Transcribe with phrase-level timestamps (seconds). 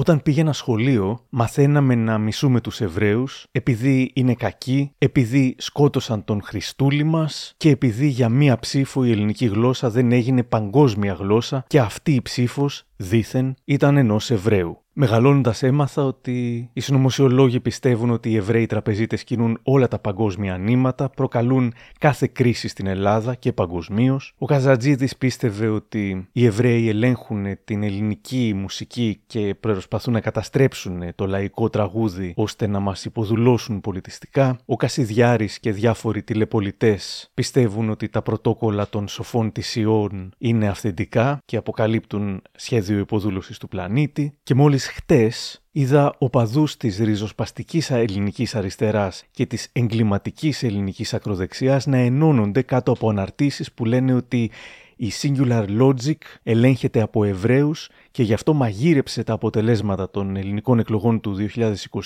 [0.00, 7.04] Όταν πήγαινα σχολείο, μαθαίναμε να μισούμε τους Εβραίους επειδή είναι κακοί, επειδή σκότωσαν τον Χριστούλη
[7.04, 12.14] μας και επειδή για μία ψήφο η ελληνική γλώσσα δεν έγινε παγκόσμια γλώσσα και αυτή
[12.14, 14.78] η ψήφος δήθεν ήταν ενός Εβραίου.
[15.02, 21.08] Μεγαλώνοντας, έμαθα ότι οι συνωμοσιολόγοι πιστεύουν ότι οι Εβραίοι τραπεζίτες κινούν όλα τα παγκόσμια νήματα,
[21.08, 24.34] προκαλούν κάθε κρίση στην Ελλάδα και παγκοσμίως.
[24.38, 31.26] Ο Καζατζίδη πίστευε ότι οι Εβραίοι ελέγχουν την ελληνική μουσική και προσπαθούν να καταστρέψουν το
[31.26, 34.58] λαϊκό τραγούδι ώστε να μας υποδουλώσουν πολιτιστικά.
[34.64, 41.38] Ο Κασιδιάρης και διάφοροι τηλεπολιτές πιστεύουν ότι τα πρωτόκολλα των σοφών της Ιών είναι αυθεντικά
[41.44, 44.32] και αποκαλύπτουν σχέδιο υποδούλωσης του πλανήτη.
[44.42, 51.96] Και μόλις χτες είδα οπαδούς της ριζοσπαστικής ελληνικής αριστεράς και της εγκληματικής ελληνικής ακροδεξιάς να
[51.96, 54.50] ενώνονται κάτω από αναρτήσεις που λένε ότι
[54.96, 61.20] η Singular Logic ελέγχεται από Εβραίους και γι' αυτό μαγείρεψε τα αποτελέσματα των ελληνικών εκλογών
[61.20, 61.36] του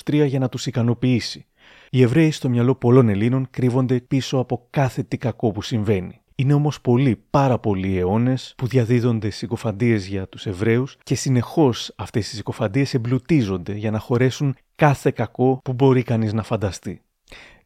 [0.05, 1.47] 2023 για να τους ικανοποιήσει.
[1.91, 6.21] Οι Εβραίοι στο μυαλό πολλών Ελλήνων κρύβονται πίσω από κάθε τι κακό που συμβαίνει.
[6.37, 12.33] Είναι όμως πολλοί, πάρα πολλοί αιώνες που διαδίδονται συκοφαντίες για τους Εβραίους και συνεχώς αυτές
[12.33, 17.03] οι συκοφαντίες εμπλουτίζονται για να χωρέσουν κάθε κακό που μπορεί κανείς να φανταστεί.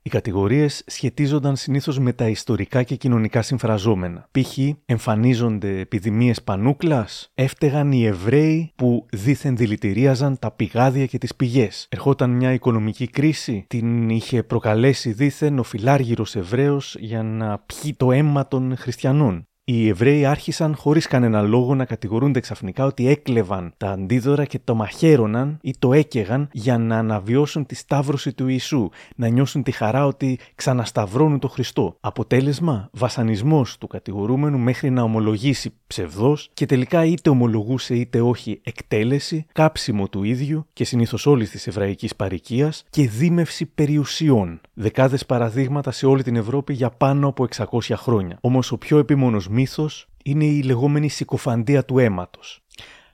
[0.08, 4.28] Οι κατηγορίες σχετίζονταν συνήθως με τα ιστορικά και κοινωνικά συμφραζόμενα.
[4.30, 4.58] Π.χ.
[4.86, 11.86] εμφανίζονται επιδημίες πανούκλας, έφταιγαν οι Εβραίοι που δήθεν δηλητηρίαζαν τα πηγάδια και τις πηγές.
[11.90, 18.12] Ερχόταν μια οικονομική κρίση, την είχε προκαλέσει δήθεν ο φιλάργυρος Εβραίος για να πιει το
[18.12, 23.90] αίμα των χριστιανών οι Εβραίοι άρχισαν χωρίς κανένα λόγο να κατηγορούνται ξαφνικά ότι έκλεβαν τα
[23.90, 29.28] αντίδωρα και το μαχαίρωναν ή το έκαιγαν για να αναβιώσουν τη σταύρωση του Ιησού, να
[29.28, 31.96] νιώσουν τη χαρά ότι ξανασταυρώνουν το Χριστό.
[32.00, 39.46] Αποτέλεσμα, βασανισμός του κατηγορούμενου μέχρι να ομολογήσει ψευδός και τελικά είτε ομολογούσε είτε όχι εκτέλεση,
[39.52, 44.60] κάψιμο του ίδιου και συνήθως όλης της εβραϊκής παροικία και δίμευση περιουσιών.
[44.74, 48.38] Δεκάδες παραδείγματα σε όλη την Ευρώπη για πάνω από 600 χρόνια.
[48.40, 52.60] Όμως ο πιο επίμονο μύθος είναι η λεγόμενη συκοφαντία του αίματος.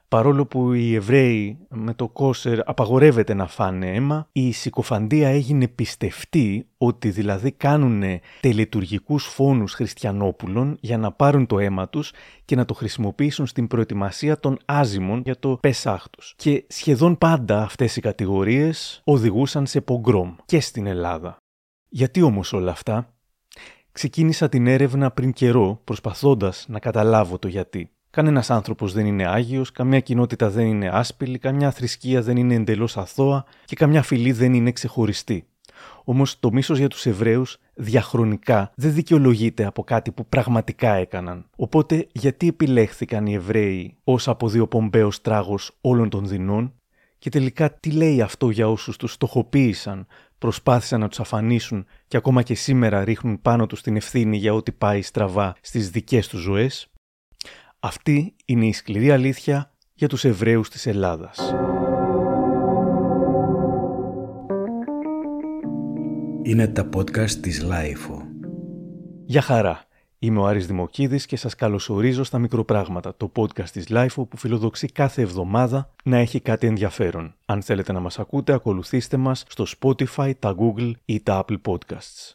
[0.08, 6.66] Παρόλο που οι Εβραίοι με το κόσερ απαγορεύεται να φάνε αίμα, η συκοφαντία έγινε πιστευτή
[6.78, 8.02] ότι δηλαδή κάνουν
[8.40, 12.12] τελετουργικούς φόνους χριστιανόπουλων για να πάρουν το αίμα τους
[12.44, 16.34] και να το χρησιμοποιήσουν στην προετοιμασία των άζυμων για το Πεσάχ τους.
[16.36, 21.36] Και σχεδόν πάντα αυτές οι κατηγορίες οδηγούσαν σε πογκρόμ και στην Ελλάδα.
[21.88, 23.13] Γιατί όμως όλα αυτά,
[23.94, 27.90] Ξεκίνησα την έρευνα πριν καιρό, προσπαθώντας να καταλάβω το γιατί.
[28.10, 32.96] Κανένας άνθρωπος δεν είναι άγιος, καμιά κοινότητα δεν είναι άσπηλη, καμιά θρησκεία δεν είναι εντελώς
[32.96, 35.46] αθώα και καμιά φυλή δεν είναι ξεχωριστή.
[36.04, 41.46] Όμως το μίσος για τους Εβραίους διαχρονικά δεν δικαιολογείται από κάτι που πραγματικά έκαναν.
[41.56, 46.72] Οπότε γιατί επιλέχθηκαν οι Εβραίοι ως αποδιοπομπαίος τράγος όλων των δεινών,
[47.18, 50.06] και τελικά τι λέει αυτό για όσους τους στοχοποίησαν,
[50.44, 54.72] προσπάθησαν να τους αφανίσουν και ακόμα και σήμερα ρίχνουν πάνω τους την ευθύνη για ό,τι
[54.72, 56.90] πάει στραβά στις δικές τους ζωές.
[57.80, 61.54] Αυτή είναι η σκληρή αλήθεια για τους Εβραίους της Ελλάδας.
[66.42, 68.22] Είναι τα podcast της LIFO.
[69.24, 69.84] Γεια χαρά.
[70.24, 74.86] Είμαι ο Άρης Δημοκίδης και σας καλωσορίζω στα Μικροπράγματα, το podcast της LIFO που φιλοδοξεί
[74.86, 77.34] κάθε εβδομάδα να έχει κάτι ενδιαφέρον.
[77.46, 82.34] Αν θέλετε να μας ακούτε, ακολουθήστε μας στο Spotify, τα Google ή τα Apple Podcasts.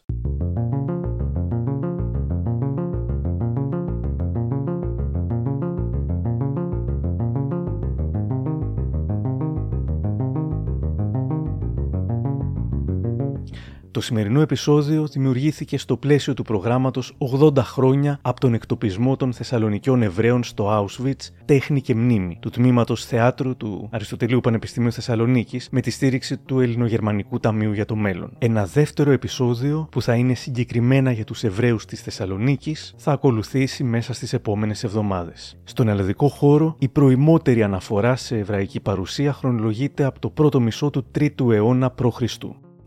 [13.92, 20.02] Το σημερινό επεισόδιο δημιουργήθηκε στο πλαίσιο του προγράμματος 80 χρόνια από τον εκτοπισμό των Θεσσαλονικιών
[20.02, 25.90] Εβραίων στο Auschwitz, τέχνη και μνήμη, του τμήματος θεάτρου του Αριστοτελείου Πανεπιστημίου Θεσσαλονίκης με τη
[25.90, 28.32] στήριξη του Ελληνογερμανικού Ταμείου για το Μέλλον.
[28.38, 34.12] Ένα δεύτερο επεισόδιο που θα είναι συγκεκριμένα για τους Εβραίους της Θεσσαλονίκης θα ακολουθήσει μέσα
[34.12, 35.58] στις επόμενες εβδομάδες.
[35.64, 41.06] Στον ελλαδικό χώρο, η προημότερη αναφορά σε εβραϊκή παρουσία χρονολογείται από το πρώτο μισό του
[41.18, 42.22] 3ου αιώνα π.Χ.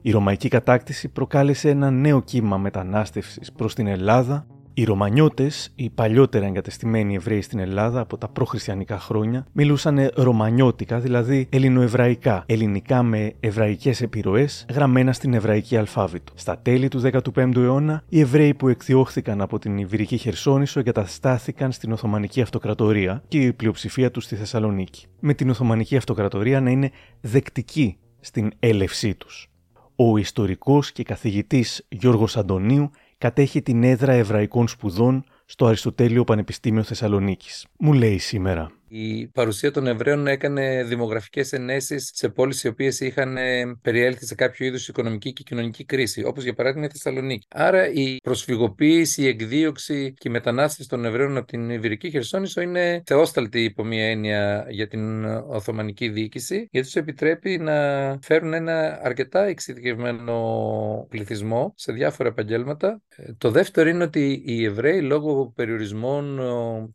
[0.06, 4.46] Η ρωμαϊκή κατάκτηση προκάλεσε ένα νέο κύμα μετανάστευσης προς την Ελλάδα.
[4.74, 11.48] Οι Ρωμανιώτες, οι παλιότερα εγκατεστημένοι Εβραίοι στην Ελλάδα από τα προχριστιανικά χρόνια, μιλούσαν ρωμανιώτικα, δηλαδή
[11.52, 16.34] ελληνοεβραϊκά, ελληνικά με εβραϊκές επιρροές, γραμμένα στην εβραϊκή αλφάβητο.
[16.36, 17.02] Στα τέλη του
[17.34, 23.42] 15ου αιώνα, οι Εβραίοι που εκδιώχθηκαν από την Ιβυρική Χερσόνησο εγκαταστάθηκαν στην Οθωμανική Αυτοκρατορία και
[23.42, 25.06] η πλειοψηφία τους στη Θεσσαλονίκη.
[25.20, 26.92] Με την Οθωμανική Αυτοκρατορία να είναι
[27.22, 29.48] δεκτική στην έλευσή τους.
[29.96, 37.68] Ο ιστορικός και καθηγητής Γιώργος Αντωνίου κατέχει την έδρα εβραϊκών σπουδών στο Αριστοτέλειο Πανεπιστήμιο Θεσσαλονίκης.
[37.80, 38.72] Μου λέει σήμερα.
[38.96, 44.36] Η παρουσία των Εβραίων έκανε δημογραφικές ενέσεις σε πόλεις οι οποίες είχαν ε, περιέλθει σε
[44.36, 47.48] κάποιο είδους οικονομική και κοινωνική κρίση, όπως για παράδειγμα η Θεσσαλονίκη.
[47.50, 53.04] Άρα η προσφυγοποίηση, η εκδίωξη και η μετανάστευση των Εβραίων από την Ιβηρική Χερσόνησο είναι
[53.06, 57.74] θεόσταλτη υπό μία έννοια για την Οθωμανική διοίκηση, γιατί τους επιτρέπει να
[58.22, 63.02] φέρουν ένα αρκετά εξειδικευμένο πληθυσμό σε διάφορα επαγγέλματα.
[63.16, 66.40] Ε, το δεύτερο είναι ότι οι Εβραίοι λόγω περιορισμών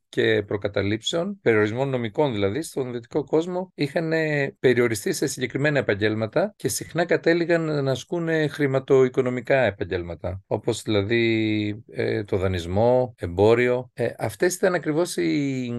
[0.08, 4.12] και προκαταλήψεων, περιορισμών νομικών δηλαδή, στον δυτικό κόσμο, είχαν
[4.60, 12.36] περιοριστεί σε συγκεκριμένα επαγγέλματα και συχνά κατέληγαν να ασκούν χρηματοοικονομικά επαγγέλματα, όπως δηλαδή ε, το
[12.36, 13.90] δανεισμό, εμπόριο.
[13.94, 15.70] Ε, αυτές ήταν ακριβώς οι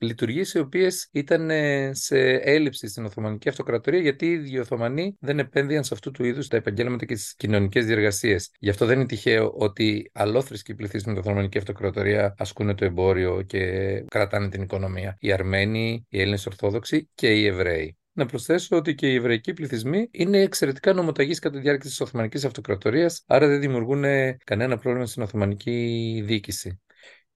[0.00, 5.38] λειτουργίες οι οποίες ήταν ε, σε έλλειψη στην Οθωμανική Αυτοκρατορία γιατί οι ίδιοι Οθωμανοί δεν
[5.38, 8.50] επένδυαν σε αυτού του είδους τα επαγγέλματα και τις κοινωνικές διεργασίες.
[8.58, 13.60] Γι' αυτό δεν είναι τυχαίο ότι αλόθρησκοι πληθυσμοί στην Οθωμανική Αυτοκρατορία ασκούν το εμπόριο και
[14.08, 15.16] κρατάνε την οικονομία.
[15.20, 17.94] Οι Αρμένοι, οι Έλληνες Ορθόδοξοι και οι Εβραίοι.
[18.12, 22.44] Να προσθέσω ότι και οι εβραϊκοί πληθυσμοί είναι εξαιρετικά νομοταγείς κατά τη διάρκεια της Οθωμανικής
[22.44, 24.04] Αυτοκρατορίας, άρα δεν δημιουργούν
[24.44, 26.80] κανένα πρόβλημα στην Οθωμανική διοίκηση.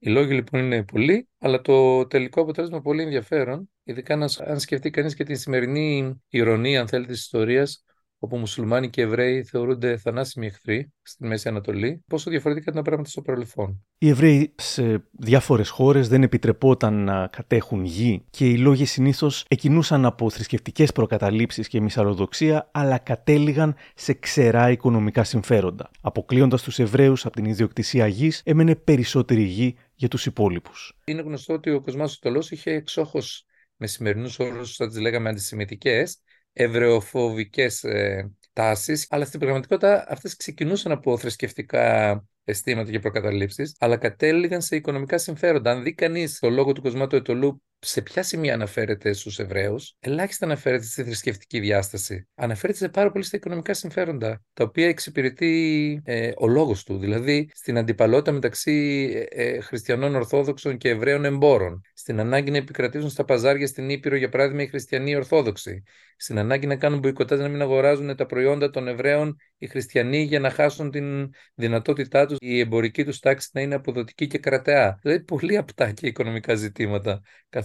[0.07, 5.15] Οι λόγοι λοιπόν είναι πολλοί, αλλά το τελικό αποτέλεσμα πολύ ενδιαφέρον, ειδικά αν σκεφτεί κανείς
[5.15, 7.85] και τη σημερινή ηρωνία, αν θέλει, της ιστορίας,
[8.19, 13.11] όπου μουσουλμάνοι και Εβραίοι θεωρούνται θανάσιμοι εχθροί στη Μέση Ανατολή, πόσο διαφορετικά ήταν τα πράγματα
[13.11, 13.85] στο παρελθόν.
[13.99, 20.05] Οι Εβραίοι σε διάφορες χώρες δεν επιτρεπόταν να κατέχουν γη και οι λόγοι συνήθως εκινούσαν
[20.05, 25.91] από θρησκευτικές προκαταλήψεις και μυσαλλοδοξία, αλλά κατέληγαν σε ξερά οικονομικά συμφέροντα.
[26.01, 30.99] Αποκλείοντας τους Εβραίους από την ιδιοκτησία γης, έμενε περισσότερη γη για τους υπόλοιπους.
[31.05, 33.47] Είναι γνωστό ότι ο Κοσμά Τολό είχε εξόχως
[33.77, 36.21] με σημερινού όρους, θα τις λέγαμε αντισημιτικές,
[36.53, 44.63] ευρεοφοβικές ε, τάσεις, αλλά στην πραγματικότητα αυτές ξεκινούσαν από θρησκευτικά αισθήματα και προκαταλήψεις, αλλά κατέληγαν
[44.63, 45.71] σε οικονομικά συμφέροντα.
[45.71, 50.45] Αν δει κανείς το λόγο του Κοσμάτου Ετωλού σε ποια σημεία αναφέρεται στους Εβραίους, ελάχιστα
[50.45, 52.29] αναφέρεται στη θρησκευτική διάσταση.
[52.35, 57.51] Αναφέρεται σε πάρα πολύ στα οικονομικά συμφέροντα, τα οποία εξυπηρετεί ε, ο λόγος του, δηλαδή
[57.55, 63.25] στην αντιπαλότητα μεταξύ ε, ε, χριστιανών Ορθόδοξων και Εβραίων εμπόρων, στην ανάγκη να επικρατήσουν στα
[63.25, 65.83] παζάρια στην Ήπειρο, για παράδειγμα, οι χριστιανοί Ορθόδοξοι,
[66.17, 70.41] στην ανάγκη να κάνουν μποϊκοτάζ να μην αγοράζουν τα προϊόντα των Εβραίων οι χριστιανοί για
[70.41, 74.99] να χάσουν την δυνατότητά τους η εμπορική τους τάξη να είναι αποδοτική και κρατεά.
[75.03, 77.21] Δηλαδή πολύ απτά και οικονομικά ζητήματα,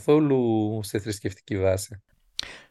[0.10, 2.04] καθόλου σε θρησκευτική βάση.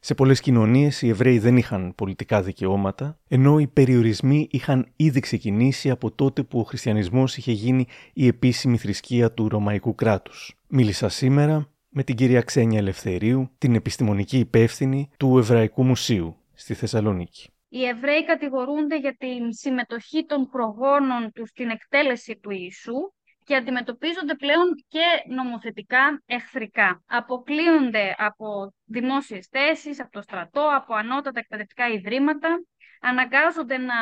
[0.01, 5.91] Σε πολλές κοινωνίες οι Εβραίοι δεν είχαν πολιτικά δικαιώματα, ενώ οι περιορισμοί είχαν ήδη ξεκινήσει
[5.91, 10.57] από τότε που ο χριστιανισμός είχε γίνει η επίσημη θρησκεία του Ρωμαϊκού κράτους.
[10.69, 17.51] Μίλησα σήμερα με την κυρία Ξένια Ελευθερίου, την επιστημονική υπεύθυνη του Εβραϊκού Μουσείου στη Θεσσαλονίκη.
[17.69, 23.13] Οι Εβραίοι κατηγορούνται για την συμμετοχή των προγόνων τους στην εκτέλεση του Ιησού
[23.49, 27.03] και αντιμετωπίζονται πλέον και νομοθετικά εχθρικά.
[27.07, 32.63] Αποκλείονται από δημόσιες θέσεις, από το στρατό, από ανώτατα εκπαιδευτικά ιδρύματα,
[33.01, 33.95] αναγκάζονται να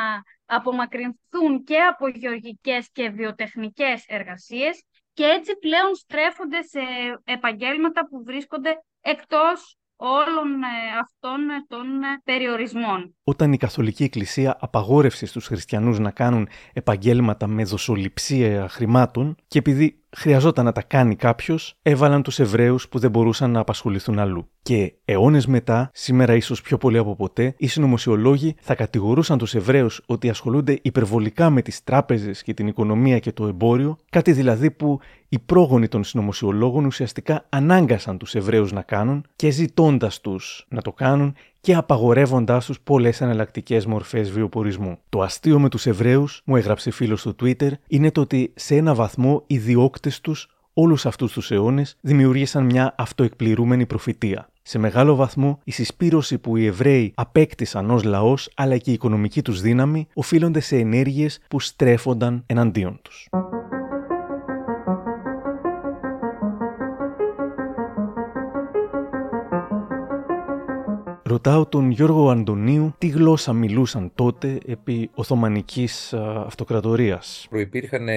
[0.45, 4.83] απομακρυνθούν και από γεωργικές και βιοτεχνικές εργασίες
[5.13, 6.79] και έτσι πλέον στρέφονται σε
[7.23, 13.15] επαγγέλματα που βρίσκονται εκτός όλων ε, αυτών ε, των ε, περιορισμών.
[13.23, 20.03] Όταν η Καθολική Εκκλησία απαγόρευσε στους χριστιανούς να κάνουν επαγγέλματα με δοσοληψία χρημάτων και επειδή
[20.15, 24.49] χρειαζόταν να τα κάνει κάποιος, έβαλαν τους Εβραίους που δεν μπορούσαν να απασχοληθούν αλλού.
[24.61, 30.01] Και αιώνες μετά, σήμερα ίσως πιο πολύ από ποτέ, οι συνωμοσιολόγοι θα κατηγορούσαν τους Εβραίους
[30.05, 34.99] ότι ασχολούνται υπερβολικά με τις τράπεζες και την οικονομία και το εμπόριο, κάτι δηλαδή που
[35.29, 40.91] οι πρόγονοι των συνωμοσιολόγων ουσιαστικά ανάγκασαν τους Εβραίους να κάνουν και ζητώντας τους να το
[40.91, 44.97] κάνουν και απαγορεύοντάς τους πολλές εναλλακτικές μορφές βιοπορισμού.
[45.09, 48.93] Το αστείο με τους Εβραίους, μου έγραψε φίλος στο Twitter, είναι το ότι σε ένα
[48.93, 54.49] βαθμό οι διώκτες τους όλους αυτούς τους αιώνες δημιούργησαν μια αυτοεκπληρούμενη προφητεία.
[54.61, 59.41] Σε μεγάλο βαθμό, η συσπήρωση που οι Εβραίοι απέκτησαν ως λαός αλλά και η οικονομική
[59.41, 63.27] τους δύναμη οφείλονται σε ενέργειες που στρέφονταν εναντίον τους.
[71.27, 76.13] Ρωτάω τον Γιώργο Αντωνίου τι γλώσσα μιλούσαν τότε επί Οθωμανικής
[76.45, 77.47] Αυτοκρατορίας.
[77.49, 78.07] Προϋπήρχαν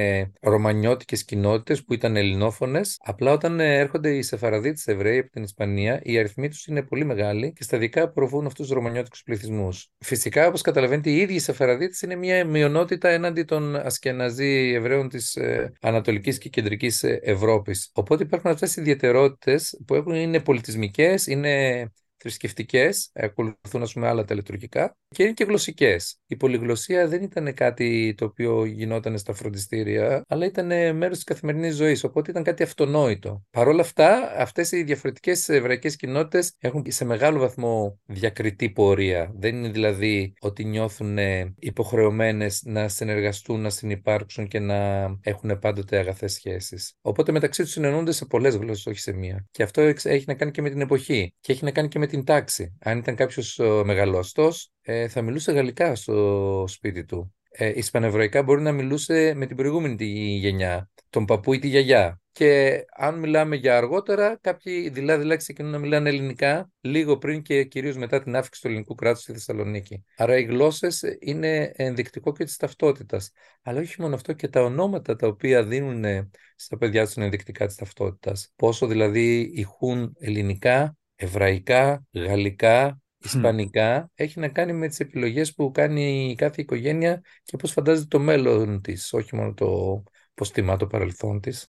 [0.41, 3.01] ρωμανιώτικες κοινότητες που ήταν ελληνόφωνες.
[3.05, 7.05] Απλά όταν ε, έρχονται οι Σεφαραδίτες Εβραίοι από την Ισπανία, οι αριθμοί τους είναι πολύ
[7.05, 9.89] μεγάλοι και σταδικά απορροφούν αυτούς τους ρωμανιώτικους πληθυσμούς.
[9.99, 15.37] Φυσικά, όπως καταλαβαίνετε, οι ίδιοι οι Σεφαραδίτες είναι μια μειονότητα έναντι των Ασκεναζί Εβραίων της
[15.37, 17.91] ε, Ανατολικής και Κεντρικής ε, Ευρώπης.
[17.95, 21.85] Οπότε υπάρχουν αυτές οι ιδιαιτερότητες που έχουν, είναι πολιτισμικές, είναι
[22.21, 26.19] θρησκευτικές, ακολουθούν ας πούμε, άλλα τελετουργικά και είναι και γλωσσικές.
[26.27, 31.75] Η πολυγλωσσία δεν ήταν κάτι το οποίο γινόταν στα φροντιστήρια, αλλά ήταν μέρος της καθημερινής
[31.75, 33.43] ζωής, οπότε ήταν κάτι αυτονόητο.
[33.51, 39.33] Παρ' όλα αυτά, αυτές οι διαφορετικές εβραϊκές κοινότητες έχουν σε μεγάλο βαθμό διακριτή πορεία.
[39.35, 41.19] Δεν είναι δηλαδή ότι νιώθουν
[41.59, 46.95] υποχρεωμένες να συνεργαστούν, να συνεπάρξουν και να έχουν πάντοτε αγαθές σχέσεις.
[47.01, 49.47] Οπότε μεταξύ τους συνεννούνται σε πολλές γλώσσες, όχι σε μία.
[49.51, 52.07] Και αυτό έχει να κάνει και με την εποχή και έχει να κάνει και με
[52.07, 52.77] την τάξη.
[52.81, 57.35] Αν ήταν κάποιος μεγαλόστος, ε, θα μιλούσε γαλλικά στο σπίτι του.
[57.51, 60.07] Ε, Ισπανευρωϊκά μπορεί να μιλούσε με την προηγούμενη τη
[60.37, 62.21] γενιά, τον παππού ή τη γιαγιά.
[62.33, 67.97] Και αν μιλάμε για αργότερα, κάποιοι δηλαδή ξεκινούν να μιλάνε ελληνικά λίγο πριν και κυρίως
[67.97, 70.05] μετά την άφηξη του ελληνικού κράτους στη Θεσσαλονίκη.
[70.17, 73.33] Άρα οι γλώσσες είναι ενδεικτικό και της ταυτότητας.
[73.63, 77.67] Αλλά όχι μόνο αυτό και τα ονόματα τα οποία δίνουν στα παιδιά τους είναι ενδεικτικά
[77.67, 78.53] της ταυτότητας.
[78.57, 86.35] Πόσο δηλαδή ηχούν ελληνικά, εβραϊκά, γαλλικά, Ισπανικά έχει να κάνει με τις επιλογές που κάνει
[86.39, 90.03] κάθε οικογένεια και πώς φαντάζεται το μέλλον της, όχι μόνο το
[90.35, 91.67] πώς τιμά το παρελθόν της.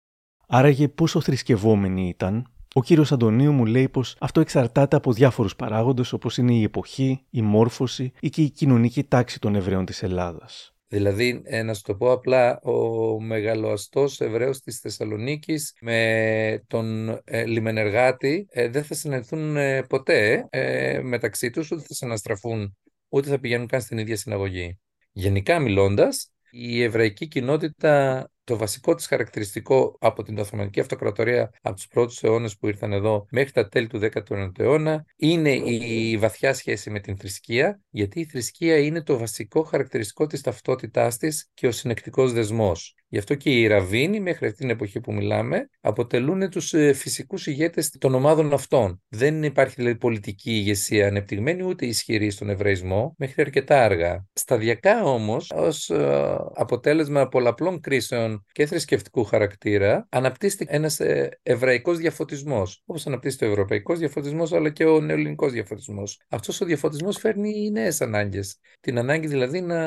[0.49, 2.53] Άραγε πόσο θρησκευόμενη ήταν.
[2.75, 7.25] Ο κύριος Αντωνίου μου λέει πως αυτό εξαρτάται από διάφορους παράγοντες όπως είναι η εποχή,
[7.31, 10.75] η μόρφωση ή και η κοινωνική τάξη των Εβραίων της Ελλάδας.
[10.93, 17.45] Δηλαδή, ε, να σου το πω απλά, ο μεγαλοαστός Εβραίος της Θεσσαλονίκης με τον ε,
[17.45, 22.77] λιμενεργάτη ε, δεν θα συναντηθούν ε, ποτέ ε, μεταξύ τους, ούτε θα συναστραφούν,
[23.09, 24.79] ούτε θα πηγαίνουν καν στην ίδια συναγωγή.
[25.13, 31.87] Γενικά μιλώντας, η εβραϊκή κοινότητα το βασικό της χαρακτηριστικό από την Οθωμανική Αυτοκρατορία από τους
[31.87, 36.91] πρώτους αιώνες που ήρθαν εδώ μέχρι τα τέλη του 19ου αιώνα είναι η βαθιά σχέση
[36.91, 41.73] με την θρησκεία γιατί η θρησκεία είναι το βασικό χαρακτηριστικό της ταυτότητάς της και ο
[41.73, 42.95] συνεκτικός δεσμός.
[43.13, 47.47] Γι' αυτό και οι Ραβίνοι μέχρι αυτή την εποχή που μιλάμε αποτελούν τους ε, φυσικούς
[47.47, 49.03] ηγέτες των ομάδων αυτών.
[49.09, 54.25] Δεν υπάρχει δηλαδή πολιτική ηγεσία ανεπτυγμένη ούτε ισχυρή στον Εβραϊσμό μέχρι αρκετά αργά.
[54.33, 62.83] Σταδιακά όμως ως ε, αποτέλεσμα πολλαπλών κρίσεων και θρησκευτικού χαρακτήρα αναπτύσσεται ένας ε, εβραϊκός διαφωτισμός
[62.87, 66.21] όπως αναπτύσσεται ο ευρωπαϊκός διαφωτισμός αλλά και ο νεοελληνικός διαφωτισμός.
[66.29, 68.59] Αυτός ο διαφωτισμός φέρνει νέες ανάγκες.
[68.81, 69.81] Την ανάγκη δηλαδή να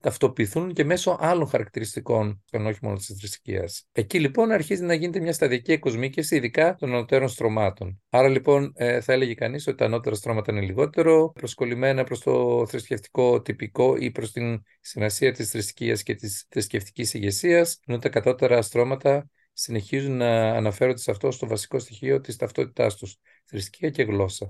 [0.00, 3.86] ταυτοποιηθούν και μέσω άλλων χαρακτηριστικών όχι μόνο της θρησκείας.
[3.92, 8.02] Εκεί λοιπόν αρχίζει να γίνεται μια σταδιακή εκοσμίκευση, ειδικά των ανωτέρων στρωμάτων.
[8.10, 12.66] Άρα λοιπόν ε, θα έλεγε κανείς ότι τα ανώτερα στρώματα είναι λιγότερο προσκολλημένα προς το
[12.66, 18.62] θρησκευτικό τυπικό ή προς την σημασία της θρησκείας και της θρησκευτικής ηγεσίας, ενώ τα κατώτερα
[18.62, 24.46] στρώματα συνεχίζουν να αναφέρονται σε αυτό στο βασικό στοιχείο της ταυτότητάς τους, θρησκεία και γλώσσα.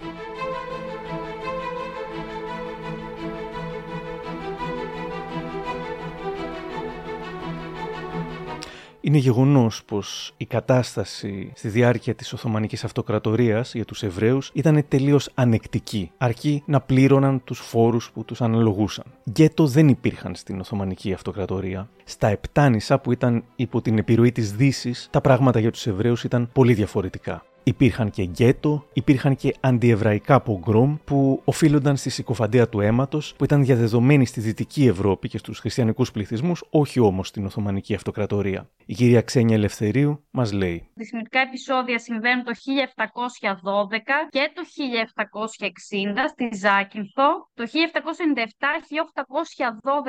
[9.06, 15.30] Είναι γεγονός πως η κατάσταση στη διάρκεια της Οθωμανικής Αυτοκρατορίας για τους Εβραίους ήταν τελείως
[15.34, 19.04] ανεκτική, αρκεί να πλήρωναν τους φόρους που τους αναλογούσαν.
[19.30, 21.88] Γκέτο δεν υπήρχαν στην Οθωμανική Αυτοκρατορία.
[22.04, 26.48] Στα Επτάνησα, που ήταν υπό την επιρροή της Δύσης, τα πράγματα για τους Εβραίους ήταν
[26.52, 27.44] πολύ διαφορετικά.
[27.68, 33.64] Υπήρχαν και γκέτο, υπήρχαν και αντιεβραϊκά πογκρόμ που οφείλονταν στη συκοφαντία του αίματος που ήταν
[33.64, 38.70] διαδεδομένη στη Δυτική Ευρώπη και στους χριστιανικούς πληθυσμούς, όχι όμως στην Οθωμανική Αυτοκρατορία.
[38.86, 40.88] Η κυρία Ξένια Ελευθερίου μας λέει.
[40.96, 47.70] Αντισημιτικά επεισόδια συμβαίνουν το 1712 και το 1760 στη Ζάκυνθο, το 1797,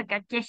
[0.08, 0.44] 1812 και 1891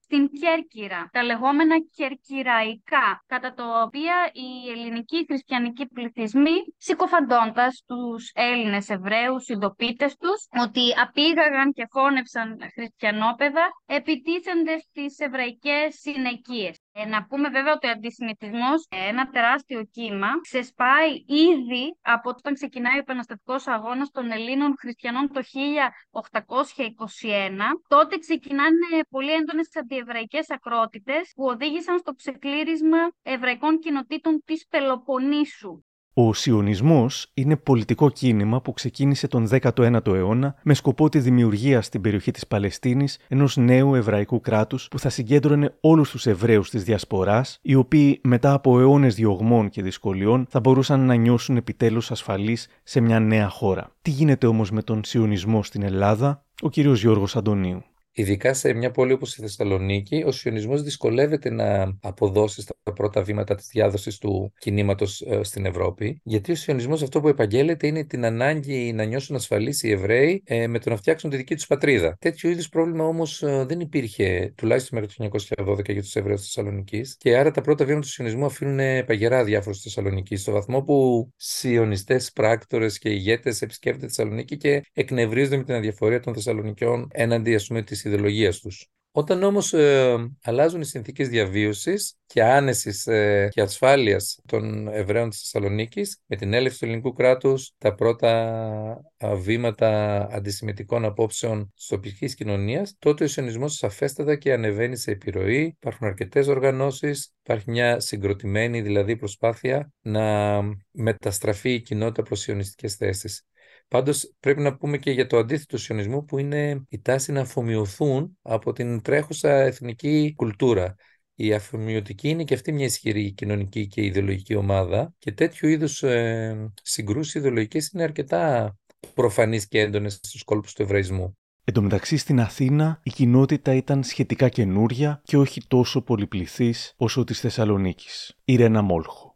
[0.00, 8.88] στην Κέρκυρα, τα λεγόμενα κερκυραϊκά, κατά το οποία οι ελληνικοί χριστιανικοί πληθυσμοί, συκοφαντώντας τους Έλληνες
[8.88, 16.80] Εβραίους ειδοποίτε τους, ότι απήγαγαν και φώνευσαν χριστιανόπαιδα, επιτίθενται στις εβραϊκές συνεκίες.
[17.00, 22.96] Ε, να πούμε βέβαια ότι ο αντισημιτισμός, ένα τεράστιο κύμα, ξεσπάει ήδη από όταν ξεκινάει
[22.96, 27.80] ο επαναστατικός αγώνας των Ελλήνων χριστιανών το 1821.
[27.88, 35.82] Τότε ξεκινάνε πολύ έντονες αντιεβραϊκές ακρότητες που οδήγησαν στο ξεκλήρισμα εβραϊκών κοινοτήτων της Πελοποννήσου.
[36.20, 42.00] Ο Σιωνισμός είναι πολιτικό κίνημα που ξεκίνησε τον 19ο αιώνα με σκοπό τη δημιουργία στην
[42.00, 47.58] περιοχή της Παλαιστίνης ενός νέου εβραϊκού κράτους που θα συγκέντρωνε όλους τους Εβραίους της Διασποράς,
[47.62, 53.00] οι οποίοι μετά από αιώνες διωγμών και δυσκολιών θα μπορούσαν να νιώσουν επιτέλους ασφαλείς σε
[53.00, 53.90] μια νέα χώρα.
[54.02, 57.82] Τι γίνεται όμως με τον Σιωνισμό στην Ελλάδα, ο κύριος Γιώργος Αντωνίου.
[58.20, 63.54] Ειδικά σε μια πόλη όπως η Θεσσαλονίκη, ο σιωνισμός δυσκολεύεται να αποδώσει στα πρώτα βήματα
[63.54, 68.24] της διάδοσης του κινήματος ε, στην Ευρώπη, γιατί ο σιωνισμός αυτό που επαγγέλλεται είναι την
[68.24, 72.16] ανάγκη να νιώσουν ασφαλείς οι Εβραίοι ε, με το να φτιάξουν τη δική τους πατρίδα.
[72.20, 76.52] Τέτοιο είδους πρόβλημα όμως ε, δεν υπήρχε τουλάχιστον μέχρι το 1912 για τους Εβραίους της
[76.52, 80.82] Θεσσαλονίκης και άρα τα πρώτα βήματα του σιωνισμού αφήνουν παγερά διάφορους στη Θεσσαλονίκη, στο βαθμό
[80.82, 87.08] που σιωνιστές πράκτορες και ηγέτες επισκέπτεται τη Θεσσαλονίκη και εκνευρίζονται με την αδιαφορία των Θεσσαλονικιών
[87.10, 88.88] έναντι ας πούμε της ιδεολογίας τους.
[89.18, 95.40] Όταν όμως ε, αλλάζουν οι συνθήκες διαβίωσης και άνεσης ε, και ασφάλειας των Εβραίων της
[95.40, 99.00] Θεσσαλονίκης, με την έλευση του ελληνικού κράτους, τα πρώτα
[99.36, 105.76] βήματα αντισημιτικών απόψεων της τοπικής κοινωνίας, τότε ο σιωνισμός σαφέστατα και ανεβαίνει σε επιρροή.
[105.80, 110.60] Υπάρχουν αρκετές οργανώσεις, υπάρχει μια συγκροτημένη δηλαδή προσπάθεια να
[110.90, 113.42] μεταστραφεί η κοινότητα προς σιωνιστικές θέσεις.
[113.88, 118.38] Πάντως πρέπει να πούμε και για το αντίθετο σιωνισμό που είναι η τάση να αφομοιωθούν
[118.42, 120.94] από την τρέχουσα εθνική κουλτούρα.
[121.34, 126.70] Η αφομοιωτική είναι και αυτή μια ισχυρή κοινωνική και ιδεολογική ομάδα και τέτοιου είδους ε,
[126.82, 128.74] συγκρούσεις ιδεολογικές είναι αρκετά
[129.14, 131.38] προφανείς και έντονες στους κόλπους του εβραϊσμού.
[131.64, 137.24] Εν τω μεταξύ στην Αθήνα η κοινότητα ήταν σχετικά καινούρια και όχι τόσο πολυπληθής όσο
[137.24, 138.36] της Θεσσαλονίκης.
[138.44, 139.28] Η Ρένα Μόλχο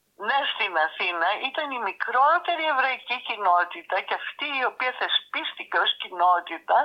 [0.54, 6.78] στην Αθήνα ήταν η μικρότερη εβραϊκή κοινότητα και αυτή η οποία θεσπίστηκε ως κοινότητα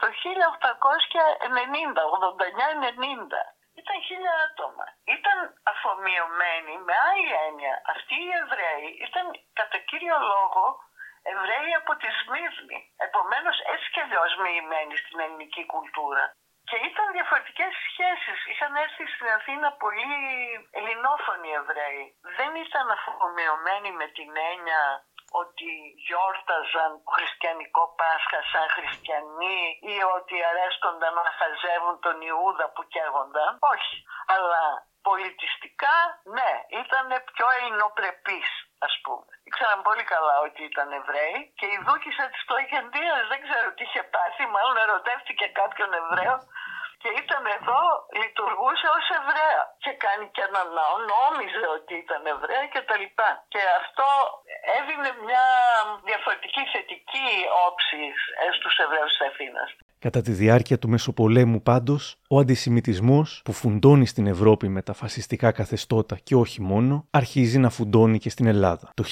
[0.00, 3.40] το 1890, 89-90.
[3.80, 4.86] Ήταν χίλια άτομα.
[5.16, 5.38] Ήταν
[5.72, 7.74] αφομοιωμένοι με άλλη έννοια.
[7.94, 9.24] Αυτοί οι Εβραίοι ήταν
[9.58, 10.64] κατά κύριο λόγο
[11.32, 12.80] Εβραίοι από τη Σμύρνη.
[13.06, 16.24] Επομένως έτσι και αλλιώς μοιημένοι στην ελληνική κουλτούρα.
[16.68, 18.38] Και ήταν διαφορετικές σχέσεις.
[18.50, 20.14] Είχαν έρθει στην Αθήνα πολλοί
[20.78, 22.04] ελληνόφωνοι Εβραίοι.
[22.38, 24.82] Δεν ήταν αφομοιωμένοι με την έννοια
[25.42, 25.70] ότι
[26.06, 29.60] γιόρταζαν το χριστιανικό Πάσχα σαν χριστιανοί
[29.94, 33.50] ή ότι αρέσκονταν να χαζεύουν τον Ιούδα που καίγονταν.
[33.72, 33.96] Όχι.
[34.34, 34.62] Αλλά
[35.08, 35.96] πολιτιστικά,
[36.36, 39.32] ναι, ήταν πιο ελληνοπρεπείς, ας πούμε.
[39.48, 44.02] Ήξεραν πολύ καλά ότι ήταν Εβραίοι και η δούκισα της Τοϊκεντίας δεν ξέρω τι είχε
[44.14, 46.36] πάθει, μάλλον ερωτεύτηκε κάποιον Εβραίο
[47.06, 47.82] και ήταν εδώ,
[48.20, 53.30] λειτουργούσε ως Εβραία και κάνει και ένα ναό, νόμιζε ότι ήταν Εβραία και τα λοιπά.
[53.52, 54.08] Και αυτό
[54.78, 55.46] έδινε μια
[56.08, 57.30] διαφορετική θετική
[57.66, 58.02] όψη
[58.56, 59.68] στους Εβραίους της Αθήνας.
[60.06, 62.02] Κατά τη διάρκεια του Μεσοπολέμου πάντως,
[62.34, 67.70] ο αντισημιτισμός που φουντώνει στην Ευρώπη με τα φασιστικά καθεστώτα και όχι μόνο, αρχίζει να
[67.70, 68.86] φουντώνει και στην Ελλάδα.
[68.94, 69.04] Το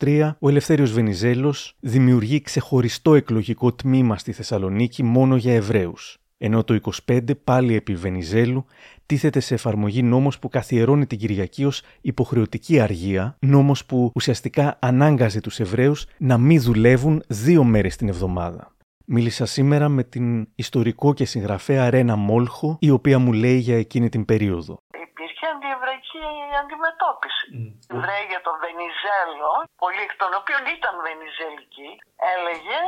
[0.00, 6.18] 1923 ο Ελευθέριος Βενιζέλος δημιουργεί ξεχωριστό εκλογικό τμήμα στη Θεσσαλονίκη μόνο για Εβραίους.
[6.38, 8.66] Ενώ το 25 πάλι επί Βενιζέλου
[9.06, 15.40] τίθεται σε εφαρμογή νόμος που καθιερώνει την Κυριακή ως υποχρεωτική αργία, νόμος που ουσιαστικά ανάγκαζε
[15.40, 18.74] τους Εβραίους να μην δουλεύουν δύο μέρες την εβδομάδα.
[19.06, 24.08] Μίλησα σήμερα με την ιστορικό και συγγραφέα Ρένα Μόλχο, η οποία μου λέει για εκείνη
[24.08, 24.74] την περίοδο.
[25.06, 26.22] Υπήρχε αντιεβραϊκή
[26.62, 27.46] αντιμετώπιση.
[27.56, 27.94] Mm.
[27.94, 31.90] Εβραίοι για τον Βενιζέλο, πολλοί εκ των οποίων ήταν Βενιζελικοί,
[32.34, 32.80] έλεγε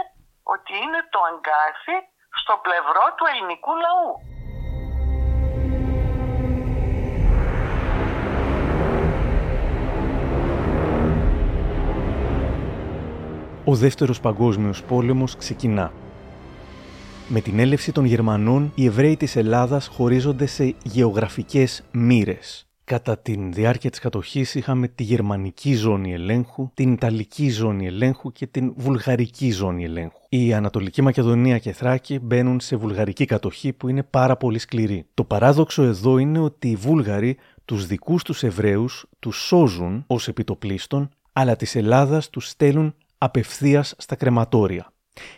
[0.54, 1.96] ότι είναι το αγκάθι
[2.40, 4.36] στο πλευρό του ελληνικού λαού.
[13.64, 15.92] Ο δεύτερος παγκόσμιος πόλεμος ξεκινά.
[17.28, 22.67] Με την έλευση των Γερμανών, οι Εβραίοι της Ελλάδας χωρίζονται σε γεωγραφικές μοίρες.
[22.88, 28.46] Κατά τη διάρκεια της κατοχής είχαμε τη γερμανική ζώνη ελέγχου, την ιταλική ζώνη ελέγχου και
[28.46, 30.20] την βουλγαρική ζώνη ελέγχου.
[30.28, 35.06] Η Ανατολική Μακεδονία και Θράκη μπαίνουν σε βουλγαρική κατοχή που είναι πάρα πολύ σκληρή.
[35.14, 41.08] Το παράδοξο εδώ είναι ότι οι Βούλγαροι τους δικούς τους Εβραίους τους σώζουν ως επιτοπλίστων,
[41.32, 44.92] αλλά της Ελλάδας τους στέλνουν απευθείας στα κρεματόρια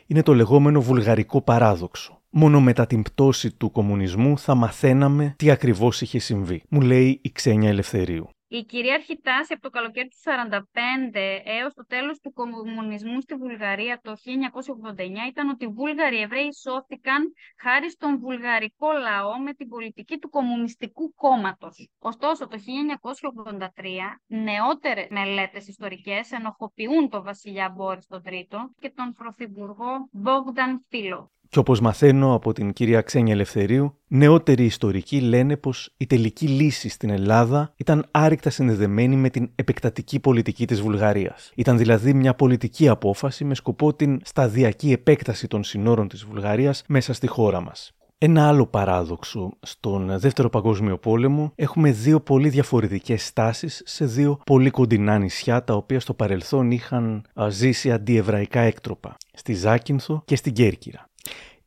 [0.06, 2.19] είναι το λεγόμενο βουλγαρικό παράδοξο.
[2.32, 7.32] Μόνο μετά την πτώση του κομμουνισμού θα μαθαίναμε τι ακριβώς είχε συμβεί, μου λέει η
[7.32, 8.28] Ξένια Ελευθερίου.
[8.52, 14.00] Η κυρίαρχη τάση από το καλοκαίρι του 1945 έως το τέλος του κομμουνισμού στη Βουλγαρία
[14.02, 20.18] το 1989 ήταν ότι οι Βούλγαροι Εβραίοι σώθηκαν χάρη στον βουλγαρικό λαό με την πολιτική
[20.18, 21.88] του Κομμουνιστικού Κόμματος.
[21.98, 30.08] Ωστόσο, το 1983 νεότερες μελέτες ιστορικές ενοχοποιούν τον βασιλιά Μπόρις τον Τρίτο και τον πρωθυπουργό
[30.12, 31.30] Μπόγδαν Φίλο.
[31.50, 36.88] Και όπως μαθαίνω από την κυρία Ξένια Ελευθερίου, νεότεροι ιστορικοί λένε πως η τελική λύση
[36.88, 41.52] στην Ελλάδα ήταν άρρηκτα συνδεδεμένη με την επεκτατική πολιτική της Βουλγαρίας.
[41.54, 47.12] Ήταν δηλαδή μια πολιτική απόφαση με σκοπό την σταδιακή επέκταση των συνόρων της Βουλγαρίας μέσα
[47.12, 47.94] στη χώρα μας.
[48.18, 49.50] Ένα άλλο παράδοξο.
[49.60, 55.74] Στον Δεύτερο Παγκόσμιο Πόλεμο έχουμε δύο πολύ διαφορετικές στάσεις σε δύο πολύ κοντινά νησιά τα
[55.74, 59.16] οποία στο παρελθόν είχαν ζήσει αντιεβραϊκά έκτροπα.
[59.32, 61.09] Στη Ζάκυνθο και στην Κέρκυρα.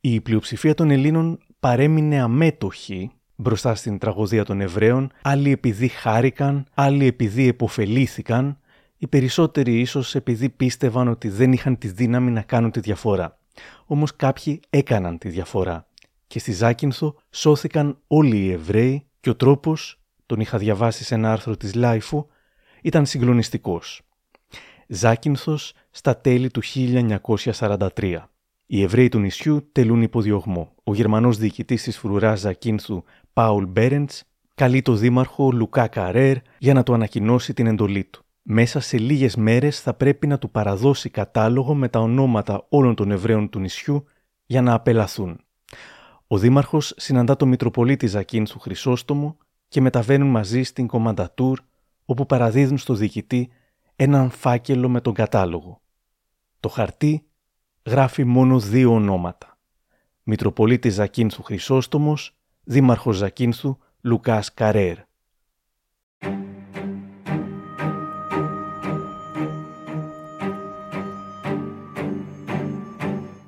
[0.06, 7.06] Η πλειοψηφία των Ελλήνων παρέμεινε αμέτωχη μπροστά στην τραγωδία των Εβραίων, άλλοι επειδή χάρηκαν, άλλοι
[7.06, 8.60] επειδή εποφελήθηκαν,
[8.98, 13.40] οι περισσότεροι ίσως επειδή πίστευαν ότι δεν είχαν τη δύναμη να κάνουν τη διαφορά.
[13.86, 15.88] Όμως κάποιοι έκαναν τη διαφορά
[16.28, 21.32] και στη Ζάκυνθο σώθηκαν όλοι οι Εβραίοι και ο τρόπος, τον είχα διαβάσει σε ένα
[21.32, 22.28] άρθρο της Λάιφου,
[22.82, 24.02] ήταν συγκλονιστικός.
[24.88, 28.33] Ζάκυνθος στα τέλη του 1943.
[28.66, 30.72] Οι Εβραίοι του νησιού τελούν υποδιωγμό.
[30.84, 34.24] Ο Γερμανός διοικητής της φρουράς Ζακίνθου, Πάουλ Μπέρεντς,
[34.56, 38.24] καλεί το δήμαρχο Λουκά Καρέρ για να του ανακοινώσει την εντολή του.
[38.42, 43.12] Μέσα σε λίγες μέρες θα πρέπει να του παραδώσει κατάλογο με τα ονόματα όλων των
[43.12, 44.06] Εβραίων του νησιού
[44.46, 45.40] για να απελαθούν.
[46.28, 51.60] Ο δήμαρχος συναντά τον Μητροπολίτη Ζακίνθου Χρυσόστομο και μεταβαίνουν μαζί στην Κομαντατούρ
[52.06, 53.50] όπου παραδίδουν στο διοικητή
[53.96, 55.82] έναν φάκελο με τον κατάλογο.
[56.60, 57.26] Το χαρτί
[57.86, 59.58] γράφει μόνο δύο ονόματα.
[60.24, 64.98] Μητροπολίτης Ζακίνθου Χρυσόστομος, Δήμαρχος Ζακίνθου Λουκάς Καρέρ.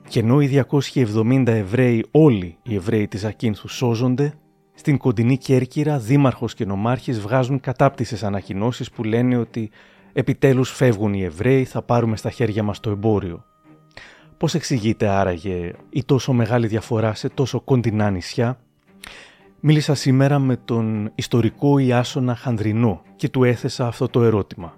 [0.07, 4.33] Και ενώ οι 270 Εβραίοι, όλοι οι Εβραίοι της Ζακίνθου σώζονται,
[4.73, 9.69] στην κοντινή Κέρκυρα, δήμαρχος και νομάρχης βγάζουν κατάπτυσες ανακοινώσεις που λένε ότι
[10.13, 13.45] επιτέλους φεύγουν οι Εβραίοι, θα πάρουμε στα χέρια μας το εμπόριο.
[14.37, 18.59] Πώς εξηγείται άραγε η τόσο μεγάλη διαφορά σε τόσο κοντινά νησιά;
[19.67, 24.77] Μίλησα σήμερα με τον ιστορικό Ιάσονα Χανδρινό και του έθεσα αυτό το ερώτημα.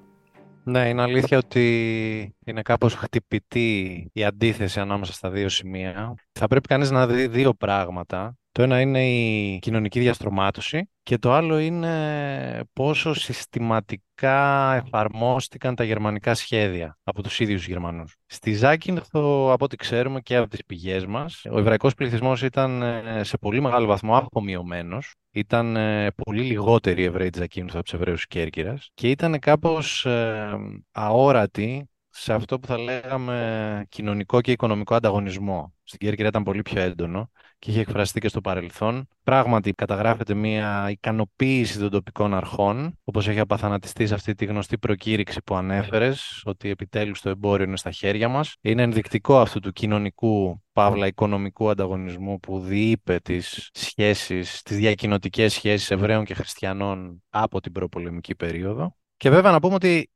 [0.63, 6.15] Ναι, είναι αλήθεια ότι είναι κάπως χτυπητή η αντίθεση ανάμεσα στα δύο σημεία.
[6.32, 8.38] Θα πρέπει κανείς να δει δύο πράγματα.
[8.58, 16.34] Το ένα είναι η κοινωνική διαστρωμάτωση και το άλλο είναι πόσο συστηματικά εφαρμόστηκαν τα γερμανικά
[16.34, 18.15] σχέδια από τους ίδιους Γερμανούς.
[18.26, 23.24] Στη Ζάκυνθο, από ό,τι ξέρουμε και από τις πηγές μας, ο εβραϊκός πληθυσμός ήταν ε,
[23.24, 25.13] σε πολύ μεγάλο βαθμό απομειωμένος.
[25.32, 30.58] Ήταν ε, πολύ λιγότεροι Εβραίοι της Ζάκυνθο από τους Εβραίους Κέρκυρας και ήταν κάπως ε,
[30.91, 35.74] αόρατοι σε αυτό που θα λέγαμε κοινωνικό και οικονομικό ανταγωνισμό.
[35.84, 39.08] Στην Κέρκυρα ήταν πολύ πιο έντονο και είχε εκφραστεί και στο παρελθόν.
[39.24, 45.41] Πράγματι, καταγράφεται μια ικανοποίηση των τοπικών αρχών, όπως έχει απαθανατιστεί σε αυτή τη γνωστή προκήρυξη
[45.43, 48.56] που ανέφερες, ότι επιτέλους το εμπόριο είναι στα χέρια μας.
[48.62, 55.91] Είναι ενδεικτικό αυτού του κοινωνικού, παύλα οικονομικού ανταγωνισμού που διείπε τις σχέσεις, τις διακοινωτικές σχέσεις
[55.91, 58.96] Εβραίων και Χριστιανών από την προπολεμική περίοδο.
[59.17, 60.10] Και βέβαια να πούμε ότι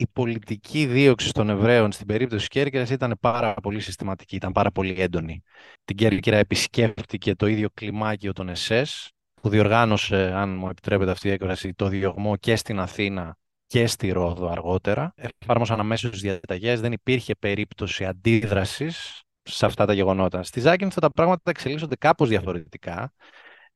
[0.00, 4.70] η πολιτική δίωξη των Εβραίων στην περίπτωση της Κέρκυρας ήταν πάρα πολύ συστηματική, ήταν πάρα
[4.70, 5.42] πολύ έντονη.
[5.84, 11.30] Την Κέρκυρα επισκέφτηκε το ίδιο κλιμάκιο των ΕΣΕΣ, που διοργάνωσε, αν μου επιτρέπετε αυτή η
[11.30, 15.14] έκφραση, το διωγμό και στην Αθήνα και στη Ρόδο αργότερα.
[15.40, 20.42] Εφάρμοσαν αμέσως τι διαταγές, δεν υπήρχε περίπτωση αντίδρασης σε αυτά τα γεγονότα.
[20.42, 23.12] Στη Ζάκυνθο τα πράγματα εξελίσσονται κάπως διαφορετικά.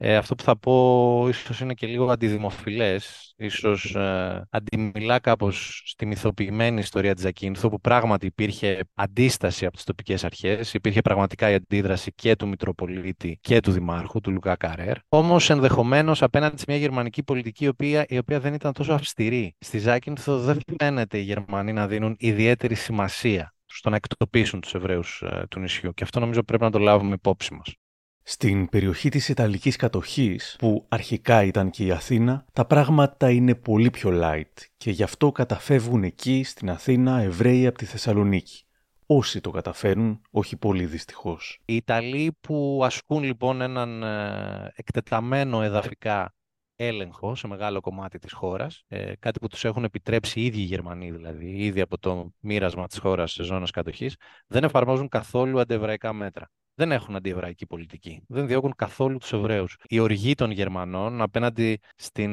[0.04, 6.06] Ε, αυτό που θα πω ίσως είναι και λίγο αντιδημοφιλές, ίσως ε, αντιμιλά κάπως στη
[6.06, 11.54] μυθοποιημένη ιστορία της Ακίνθου, που πράγματι υπήρχε αντίσταση από τις τοπικές αρχές, υπήρχε πραγματικά η
[11.54, 16.76] αντίδραση και του Μητροπολίτη και του Δημάρχου, του Λουκά Καρέρ, όμως ενδεχομένως απέναντι σε μια
[16.76, 19.56] γερμανική πολιτική η οποία, η οποία δεν ήταν τόσο αυστηρή.
[19.58, 25.22] Στη Ζάκυνθο δεν φαίνεται οι Γερμανοί να δίνουν ιδιαίτερη σημασία στο να εκτοπίσουν τους Εβραίους
[25.22, 27.76] ε, του νησιού και αυτό νομίζω πρέπει να το λάβουμε υπόψη μας.
[28.24, 33.90] Στην περιοχή της Ιταλικής κατοχής, που αρχικά ήταν και η Αθήνα, τα πράγματα είναι πολύ
[33.90, 38.64] πιο light και γι' αυτό καταφεύγουν εκεί στην Αθήνα Εβραίοι από τη Θεσσαλονίκη.
[39.06, 41.60] Όσοι το καταφέρνουν, όχι πολύ δυστυχώς.
[41.64, 46.34] Οι Ιταλοί που ασκούν λοιπόν έναν ε, εκτεταμένο εδαφικά
[46.76, 50.64] έλεγχο σε μεγάλο κομμάτι της χώρας, ε, κάτι που τους έχουν επιτρέψει οι ίδιοι οι
[50.64, 56.12] Γερμανοί δηλαδή, ήδη από το μοίρασμα της χώρας σε ζώνες κατοχής, δεν εφαρμόζουν καθόλου αντιεβραϊκά
[56.12, 58.22] μέτρα δεν έχουν αντιεβραϊκή πολιτική.
[58.28, 59.76] Δεν διώκουν καθόλου τους Εβραίους.
[59.88, 62.30] Η οργή των Γερμανών απέναντι στην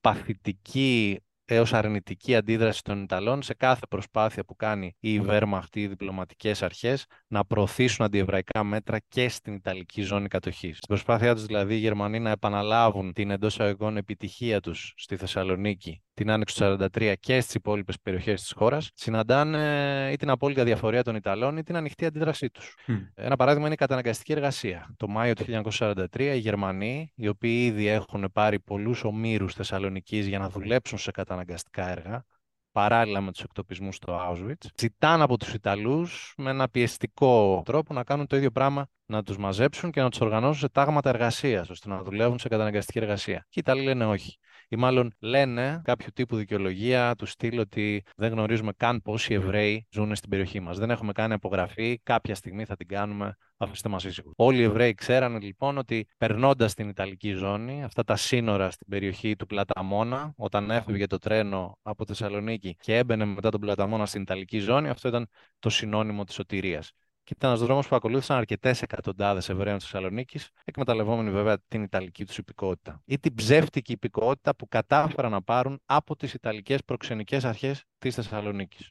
[0.00, 5.86] παθητική έως αρνητική αντίδραση των Ιταλών σε κάθε προσπάθεια που κάνει η Βέρμαχτ ή οι
[5.86, 10.76] διπλωματικές αρχές να προωθήσουν αντιεβραϊκά μέτρα και στην Ιταλική ζώνη κατοχής.
[10.76, 16.02] Στην προσπάθειά τους δηλαδή οι Γερμανοί να επαναλάβουν την εντός αγωγών επιτυχία τους στη Θεσσαλονίκη
[16.14, 21.02] την άνοιξη του 1943 και στις υπόλοιπες περιοχές της χώρας, συναντάνε ή την απόλυτη διαφορία
[21.02, 22.74] των Ιταλών ή την ανοιχτή αντίδρασή τους.
[23.14, 24.94] Ένα παράδειγμα είναι η καταναγκαστική εργασία.
[24.96, 30.38] Το Μάιο του 1943 οι Γερμανοί, οι οποίοι ήδη έχουν πάρει πολλούς ομήρους Θεσσαλονίκη για
[30.38, 32.24] να δουλέψουν σε καταναγκαστικά έργα,
[32.72, 38.04] παράλληλα με τους εκτοπισμούς στο Auschwitz, ζητάνε από τους Ιταλούς με ένα πιεστικό τρόπο να
[38.04, 41.88] κάνουν το ίδιο πράγμα να τους μαζέψουν και να τους οργανώσουν σε τάγματα εργασίας, ώστε
[41.88, 43.46] να δουλεύουν σε καταναγκαστική εργασία.
[43.48, 44.36] Και οι Ιταλοί λένε όχι.
[44.68, 50.14] Ή μάλλον λένε κάποιο τύπου δικαιολογία του στυλ ότι δεν γνωρίζουμε καν πόσοι Εβραίοι ζουν
[50.14, 50.78] στην περιοχή μας.
[50.78, 52.00] Δεν έχουμε κάνει απογραφή.
[52.02, 53.36] Κάποια στιγμή θα την κάνουμε.
[53.56, 54.32] Αφήστε μας ήσυχους.
[54.36, 59.36] Όλοι οι Εβραίοι ξέρανε λοιπόν ότι περνώντας την Ιταλική ζώνη, αυτά τα σύνορα στην περιοχή
[59.36, 64.58] του Πλαταμόνα, όταν έφευγε το τρένο από Θεσσαλονίκη και έμπαινε μετά τον Πλαταμόνα στην Ιταλική
[64.58, 66.92] ζώνη, αυτό ήταν το συνώνυμο της σωτηρίας.
[67.24, 72.24] Και ήταν ένας δρόμος που ακολούθησαν αρκετές εκατοντάδες Εβραίων της Θεσσαλονίκης, εκμεταλλευόμενοι βέβαια την Ιταλική
[72.24, 73.02] τους υπηκότητα.
[73.04, 78.90] Ή την ψεύτικη υπηκότητα που κατάφεραν να πάρουν από τις Ιταλικές προξενικές αρχές της Θεσσαλονίκης.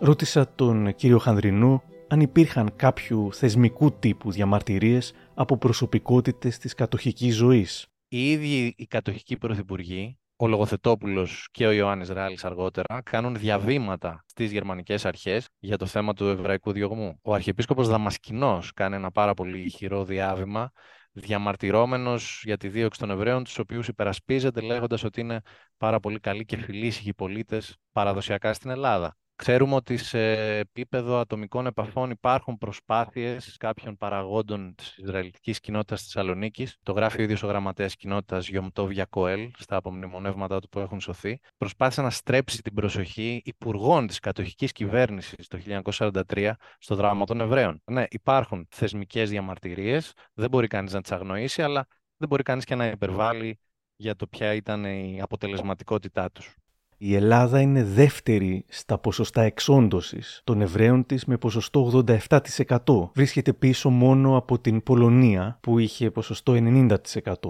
[0.00, 7.91] Ρώτησα τον κύριο Χανδρινού αν υπήρχαν κάποιου θεσμικού τύπου διαμαρτυρίες από προσωπικότητες της κατοχικής ζωής
[8.14, 14.52] οι ίδιοι οι κατοχικοί πρωθυπουργοί, ο Λογοθετόπουλος και ο Ιωάννης Ράλης αργότερα, κάνουν διαβήματα στις
[14.52, 17.18] γερμανικές αρχές για το θέμα του εβραϊκού διωγμού.
[17.22, 20.72] Ο Αρχιεπίσκοπος Δαμασκηνός κάνει ένα πάρα πολύ ηχηρό διάβημα
[21.12, 25.40] διαμαρτυρόμενος για τη δίωξη των Εβραίων, τους οποίους υπερασπίζεται λέγοντας ότι είναι
[25.76, 29.16] πάρα πολύ καλοί και φιλήσυχοι πολίτες παραδοσιακά στην Ελλάδα.
[29.36, 36.76] Ξέρουμε ότι σε επίπεδο ατομικών επαφών υπάρχουν προσπάθειες κάποιων παραγόντων της Ισραηλιτικής κοινότητας της Θεσσαλονίκης.
[36.82, 41.38] Το γράφει ο ίδιος ο γραμματέας κοινότητας Γιομτόβ Κοέλ στα απομνημονεύματά του που έχουν σωθεί.
[41.56, 47.82] Προσπάθησε να στρέψει την προσοχή υπουργών της κατοχικής κυβέρνησης το 1943 στο δράμα των Εβραίων.
[47.84, 52.74] Ναι, υπάρχουν θεσμικές διαμαρτυρίες, δεν μπορεί κανείς να τις αγνοήσει, αλλά δεν μπορεί κανείς και
[52.74, 53.58] να υπερβάλλει
[53.96, 56.56] για το ποια ήταν η αποτελεσματικότητά τους.
[57.04, 63.10] Η Ελλάδα είναι δεύτερη στα ποσοστά εξόντωσης των Εβραίων της με ποσοστό 87%.
[63.14, 66.96] Βρίσκεται πίσω μόνο από την Πολωνία που είχε ποσοστό 90%.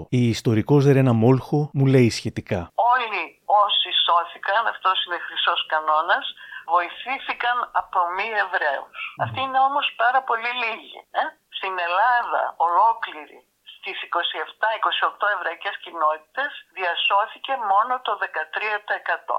[0.09, 2.61] Η ιστορικός Ρένα Μόλχο μου λέει σχετικά.
[2.93, 3.23] Όλοι
[3.63, 6.25] όσοι σώθηκαν, αυτός είναι χρυσός κανόνας,
[6.73, 8.97] βοηθήθηκαν από μη Εβραίους.
[9.23, 10.99] Αυτοί είναι όμως πάρα πολύ λίγοι.
[11.21, 11.23] Ε;
[11.57, 13.39] Στην Ελλάδα ολόκληρη
[13.83, 13.99] στις
[15.21, 19.37] 27-28 εβραϊκές κοινότητες διασώθηκε μόνο το 13%.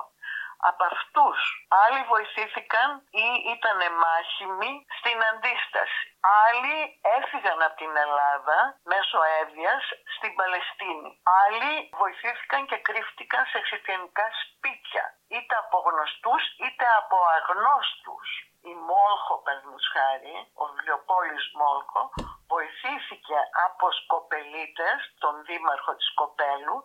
[0.70, 1.38] Από αυτούς
[1.83, 2.88] άλλοι βοηθήθηκαν
[3.24, 6.04] ή ήταν μάχημοι στην αντίσταση.
[6.44, 6.78] Άλλοι
[7.18, 8.59] έφυγαν από την Ελλάδα
[8.92, 9.83] μέσω έδειας
[10.14, 11.11] στην Παλαιστίνη.
[11.42, 15.04] Άλλοι βοηθήθηκαν και κρύφτηκαν σε χριστιανικά σπίτια,
[15.35, 18.28] είτε από γνωστούς είτε από αγνώστους.
[18.72, 22.00] Η Μόλχο, παραδείγματος χάρη, ο βιβλιοπόλης Μόλχο,
[22.53, 26.77] βοηθήθηκε από σκοπελίτες, τον δήμαρχο της Κοπέλου,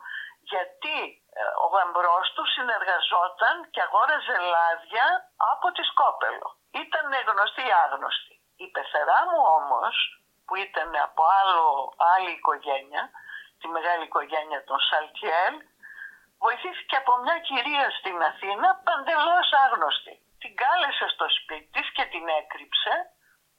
[0.51, 0.97] γιατί
[1.39, 5.07] ε, ο γαμπρός του συνεργαζόταν και αγόραζε λάδια
[5.53, 6.47] από τη Σκόπελο.
[6.83, 8.35] Ήταν γνωστή ή άγνωστη.
[8.63, 9.95] Η πεθερά μου όμως,
[10.45, 11.67] που ήταν από άλλο,
[12.13, 13.03] άλλη οικογένεια,
[13.59, 15.55] τη μεγάλη οικογένεια των Σαλτιέλ,
[16.43, 20.15] βοηθήθηκε από μια κυρία στην Αθήνα παντελώς άγνωστη.
[20.41, 22.93] Την κάλεσε στο σπίτι της και την έκρυψε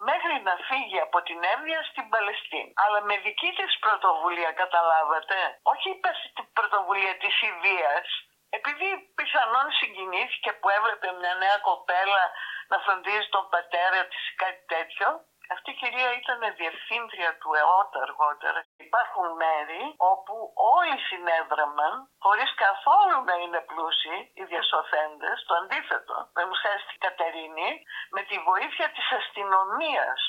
[0.09, 2.73] μέχρι να φύγει από την Εύβοια στην Παλαιστίνη.
[2.83, 5.39] Αλλά με δική της πρωτοβουλία καταλάβατε,
[5.73, 5.91] όχι
[6.37, 8.07] την πρωτοβουλία της ιδίας,
[8.59, 12.25] επειδή πιθανόν συγκινήθηκε που έβλεπε μια νέα κοπέλα
[12.71, 15.09] να φροντίζει τον πατέρα της ή κάτι τέτοιο,
[15.55, 18.61] αυτή η κυρία ήταν διευθύντρια του ΕΟΤ αργότερα.
[18.89, 19.83] Υπάρχουν μέρη
[20.13, 20.35] όπου
[20.75, 26.17] όλοι συνέδραμαν χωρίς καθόλου να είναι πλούσιοι οι διασωθέντες, το αντίθετο.
[26.37, 27.71] Με μου στη Κατερίνη
[28.17, 30.21] με τη βοήθεια της αστυνομίας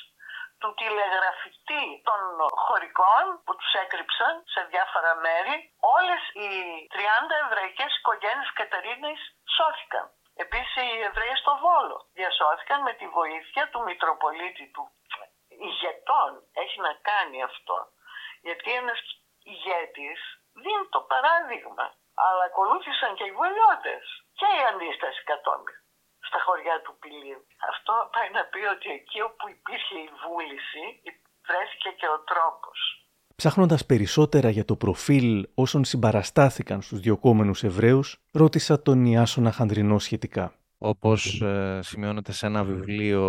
[0.60, 2.22] του τηλεγραφητή των
[2.66, 5.56] χωρικών που τους έκρυψαν σε διάφορα μέρη,
[5.98, 6.50] όλες οι
[6.96, 9.22] 30 εβραϊκές οικογένειες Κατερίνης
[9.58, 10.06] σώθηκαν.
[10.44, 14.84] Επίσης οι Εβραίοι στο Βόλο διασώθηκαν με τη βοήθεια του Μητροπολίτη του
[15.68, 16.32] ηγετών.
[16.64, 17.78] Έχει να κάνει αυτό.
[18.48, 19.00] Γιατί ένας
[19.52, 20.20] ηγέτης
[20.64, 21.86] δίνει το παράδειγμα.
[22.26, 24.04] Αλλά ακολούθησαν και οι βολιώτες
[24.40, 25.76] και η αντίσταση κατόμοι
[26.28, 27.42] στα χωριά του Πηλίου.
[27.72, 30.84] Αυτό πάει να πει ότι εκεί όπου υπήρχε η βούληση
[31.48, 32.80] βρέθηκε και ο τρόπος.
[33.36, 40.56] Ψάχνοντας περισσότερα για το προφίλ όσων συμπαραστάθηκαν στους διοκόμενους Εβραίους, ρώτησα τον Ιάσονα Χανδρινό σχετικά.
[40.78, 43.24] Όπως ε, σημειώνεται σε ένα βιβλίο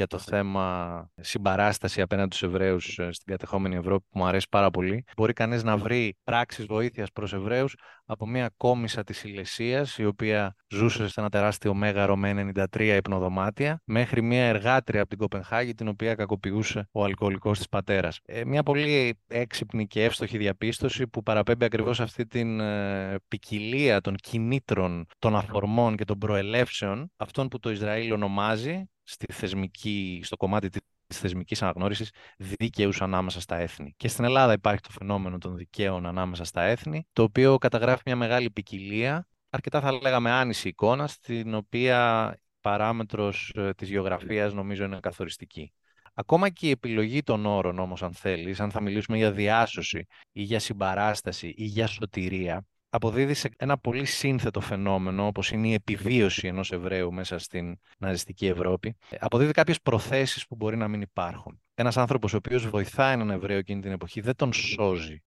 [0.00, 4.70] για το θέμα συμπαράσταση απέναντι στους Εβραίους ε, στην κατεχόμενη Ευρώπη που μου αρέσει πάρα
[4.70, 5.04] πολύ.
[5.16, 10.54] Μπορεί κανείς να βρει πράξεις βοήθειας προς Εβραίους από μια κόμισα της Ηλεσίας η οποία
[10.68, 15.88] ζούσε σε ένα τεράστιο μέγαρο με 93 υπνοδωμάτια μέχρι μια εργάτρια από την Κοπενχάγη την
[15.88, 18.20] οποία κακοποιούσε ο αλκοολικός της πατέρας.
[18.24, 24.16] Ε, μια πολύ έξυπνη και εύστοχη διαπίστωση που παραπέμπει ακριβώς αυτή την ε, ποικιλία των
[24.16, 30.68] κινήτρων, των αφορμών και των προελεύσεων αυτών που το Ισραήλ ονομάζει στη θεσμική, στο κομμάτι
[30.68, 33.94] της θεσμικής αναγνώρισης δίκαιους ανάμεσα στα έθνη.
[33.96, 38.16] Και στην Ελλάδα υπάρχει το φαινόμενο των δικαίων ανάμεσα στα έθνη, το οποίο καταγράφει μια
[38.16, 44.84] μεγάλη ποικιλία αρκετά θα λέγαμε άνηση εικόνα, στην οποία η παράμετρος ε, της γεωγραφίας νομίζω
[44.84, 45.72] είναι καθοριστική.
[46.14, 50.42] Ακόμα και η επιλογή των όρων όμως αν θέλεις, αν θα μιλήσουμε για διάσωση ή
[50.42, 56.46] για συμπαράσταση ή για σωτηρία, αποδίδει σε ένα πολύ σύνθετο φαινόμενο όπως είναι η επιβίωση
[56.46, 58.96] ενός Εβραίου μέσα στην ναζιστική Ευρώπη.
[59.18, 61.60] Αποδίδει κάποιες προθέσεις που μπορεί να μην υπάρχουν.
[61.74, 65.22] Ένας άνθρωπος ο οποίος βοηθάει έναν Εβραίο εκείνη την εποχή δεν τον σώζει.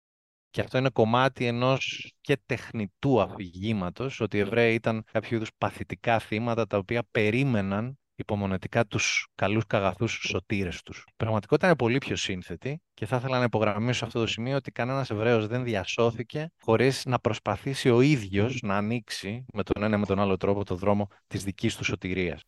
[0.50, 6.18] Και αυτό είναι κομμάτι ενός και τεχνητού αφηγήματος ότι οι Εβραίοι ήταν κάποιο είδους παθητικά
[6.18, 11.04] θύματα τα οποία περίμεναν υπομονετικά τους καλούς καγαθούς σωτήρες τους.
[11.08, 14.56] Η πραγματικότητα είναι πολύ πιο σύνθετη και θα ήθελα να υπογραμμίσω σε αυτό το σημείο
[14.56, 19.98] ότι κανένας Εβραίος δεν διασώθηκε χωρίς να προσπαθήσει ο ίδιος να ανοίξει με τον ένα
[19.98, 22.42] με τον άλλο τρόπο το δρόμο της δικής του σωτηρίας.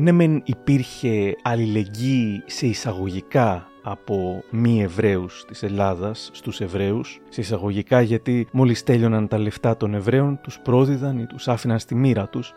[0.00, 8.00] Ναι μεν υπήρχε αλληλεγγύη σε εισαγωγικά από μη Εβραίους της Ελλάδας στους Εβραίους, σε εισαγωγικά
[8.00, 12.52] γιατί μόλις τέλειωναν τα λεφτά των Εβραίων τους πρόδιδαν ή τους άφηναν στη μοίρα τους.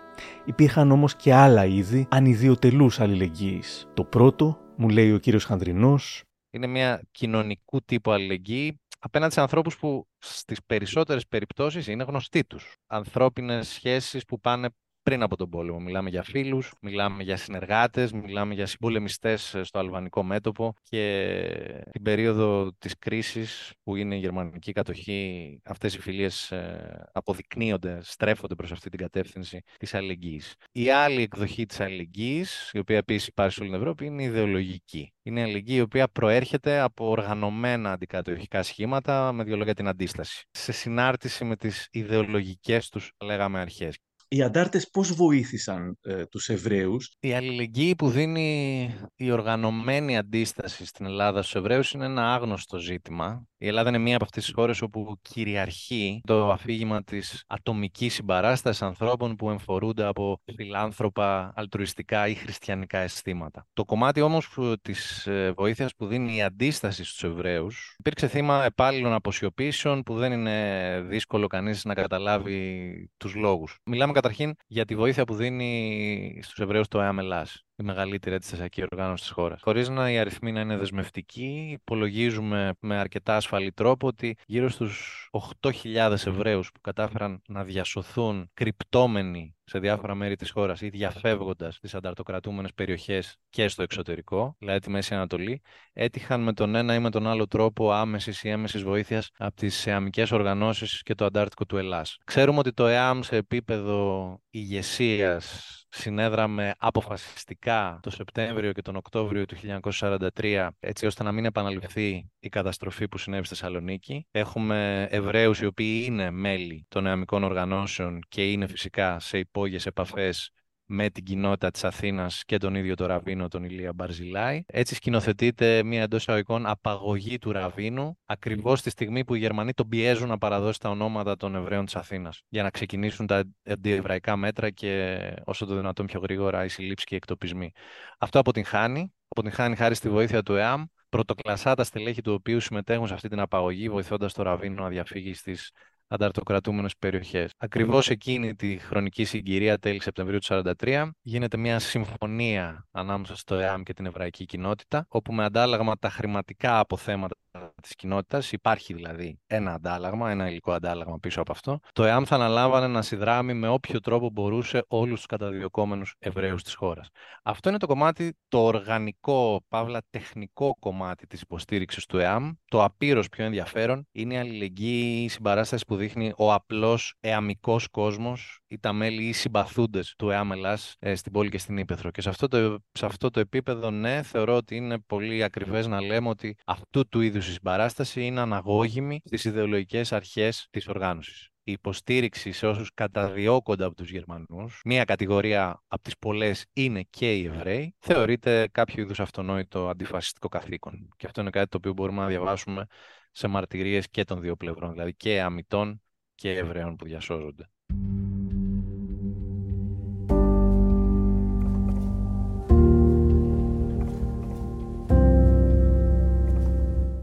[0.45, 3.87] Υπήρχαν όμως και άλλα είδη ανιδιοτελούς αλληλεγγύης.
[3.93, 9.77] Το πρώτο, μου λέει ο κύριος Χανδρινός, είναι μια κοινωνικού τύπου αλληλεγγύη απέναντι σε ανθρώπους
[9.77, 12.73] που στις περισσότερες περιπτώσεις είναι γνωστοί τους.
[12.87, 14.69] Ανθρώπινες σχέσεις που πάνε
[15.03, 15.79] πριν από τον πόλεμο.
[15.79, 22.71] Μιλάμε για φίλους, μιλάμε για συνεργάτες, μιλάμε για συμπολεμιστές στο αλβανικό μέτωπο και την περίοδο
[22.77, 28.89] της κρίσης που είναι η γερμανική κατοχή, αυτές οι φιλίες ε, αποδεικνύονται, στρέφονται προς αυτή
[28.89, 30.55] την κατεύθυνση της αλληλεγγύης.
[30.71, 34.25] Η άλλη εκδοχή της αλληλεγγύης, η οποία επίσης υπάρχει σε όλη την Ευρώπη, είναι η
[34.25, 35.13] ιδεολογική.
[35.23, 40.45] Είναι η αλληλεγγύη η οποία προέρχεται από οργανωμένα αντικατοχικά σχήματα με δύο λόγια την αντίσταση.
[40.51, 43.97] Σε συνάρτηση με τις ιδεολογικές τους, λέγαμε, αρχές
[44.33, 51.05] οι αντάρτες πώς βοήθησαν ε, τους Εβραίους; Η αλληλεγγύη που δίνει η οργανωμένη αντίσταση στην
[51.05, 53.45] Ελλάδα στους Εβραίους είναι ένα άγνωστο ζήτημα.
[53.63, 58.81] Η Ελλάδα είναι μία από αυτές τις χώρες όπου κυριαρχεί το αφήγημα της ατομικής συμπαράστασης
[58.81, 63.67] ανθρώπων που εμφορούνται από φιλάνθρωπα, αλτρουιστικά ή χριστιανικά αισθήματα.
[63.73, 69.13] Το κομμάτι όμως της ε, βοήθειας που δίνει η αντίσταση στους Εβραίους υπήρξε θύμα επάλληλων
[69.13, 73.77] αποσιωπήσεων που δεν είναι δύσκολο κανείς να καταλάβει τους λόγους.
[73.85, 79.23] Μιλάμε καταρχήν για τη βοήθεια που δίνει στους Εβραίους το ΕΑΜΕΛΑΣ η μεγαλύτερη αντιστασιακή οργάνωση
[79.23, 79.61] της χώρας.
[79.61, 85.29] Χωρίς να οι αριθμοί να είναι δεσμευτικοί, υπολογίζουμε με αρκετά ασφαλή τρόπο ότι γύρω στους
[85.61, 91.95] 8.000 Εβραίους που κατάφεραν να διασωθούν κρυπτόμενοι σε διάφορα μέρη της χώρας ή διαφεύγοντας τις
[91.95, 95.61] ανταρτοκρατούμενες περιοχές και στο εξωτερικό, δηλαδή τη Μέση Ανατολή,
[95.93, 99.87] έτυχαν με τον ένα ή με τον άλλο τρόπο άμεσης ή έμεσης βοήθειας από τις
[99.87, 102.17] εαμικές οργανώσεις και το αντάρτικο του Ελλάς.
[102.23, 109.55] Ξέρουμε ότι το ΕΑΜ σε επίπεδο ηγεσίας συνέδραμε αποφασιστικά το Σεπτέμβριο και τον Οκτώβριο του
[109.89, 114.27] 1943 έτσι ώστε να μην επαναληφθεί η καταστροφή που συνέβη στη Θεσσαλονίκη.
[114.31, 120.51] Έχουμε Εβραίους οι οποίοι είναι μέλη των νεαμικών οργανώσεων και είναι φυσικά σε υπόγειες επαφές
[120.85, 124.63] με την κοινότητα της Αθήνας και τον ίδιο το Ραβίνο, τον Ηλία Μπαρζιλάη.
[124.65, 129.87] Έτσι σκηνοθετείται μια εντός εισαγωγικών απαγωγή του Ραβίνου, ακριβώς τη στιγμή που οι Γερμανοί τον
[129.87, 134.69] πιέζουν να παραδώσει τα ονόματα των Εβραίων της Αθήνας, για να ξεκινήσουν τα αντιεβραϊκά μέτρα
[134.69, 137.71] και όσο το δυνατόν πιο γρήγορα οι συλλήψεις και οι εκτοπισμοί.
[138.19, 143.13] Αυτό αποτυγχάνει, αποτυγχάνει χάρη στη βοήθεια του ΕΑΜ, πρωτοκλασσά τα στελέχη του οποίου συμμετέχουν σε
[143.13, 145.71] αυτή την απαγωγή, βοηθώντας το Ραβίνο να διαφύγει στις
[146.11, 147.51] ανταρτοκρατούμενες περιοχές.
[147.57, 153.81] Ακριβώς εκείνη τη χρονική συγκυρία τέλη Σεπτεμβρίου του 1943 γίνεται μια συμφωνία ανάμεσα στο ΕΑΜ
[153.81, 157.35] και την εβραϊκή κοινότητα, όπου με αντάλλαγμα τα χρηματικά αποθέματα
[157.81, 162.35] της κοινότητας, υπάρχει δηλαδή ένα αντάλλαγμα, ένα υλικό αντάλλαγμα πίσω από αυτό, το ΕΑΜ θα
[162.35, 167.09] αναλάμβανε να συνδράμει με όποιο τρόπο μπορούσε όλους τους καταδιωκόμενους Εβραίους της χώρας.
[167.43, 172.51] Αυτό είναι το κομμάτι, το οργανικό, παύλα τεχνικό κομμάτι της υποστήριξης του ΕΑΜ.
[172.65, 178.60] Το απείρως πιο ενδιαφέρον είναι η αλληλεγγύη, η συμπαράσταση που δείχνει ο απλός εαμικός κόσμος
[178.71, 182.11] ή τα μέλη ή συμπαθούντες του ΕΑΜ Ελλάς ε, στην πόλη και στην Ήπεθρο.
[182.11, 186.01] Και σε αυτό, το, σε αυτό το επίπεδο, ναι, θεωρώ ότι είναι πολύ ακριβές να
[186.01, 191.71] λέμε ότι αυτού του είδους η συμπαράσταση είναι αναγώγημη στις ιδεολογικές αρχές της οργάνωσης η
[191.71, 197.45] υποστήριξη σε όσους καταδιώκονται από τους Γερμανούς, μία κατηγορία από τις πολλές είναι και οι
[197.45, 201.07] Εβραίοι, θεωρείται κάποιο είδους αυτονόητο αντιφασιστικό καθήκον.
[201.17, 202.85] Και αυτό είναι κάτι το οποίο μπορούμε να διαβάσουμε
[203.31, 206.01] σε μαρτυρίες και των δύο πλευρών, δηλαδή και αμυτών
[206.35, 207.69] και Εβραίων που διασώζονται.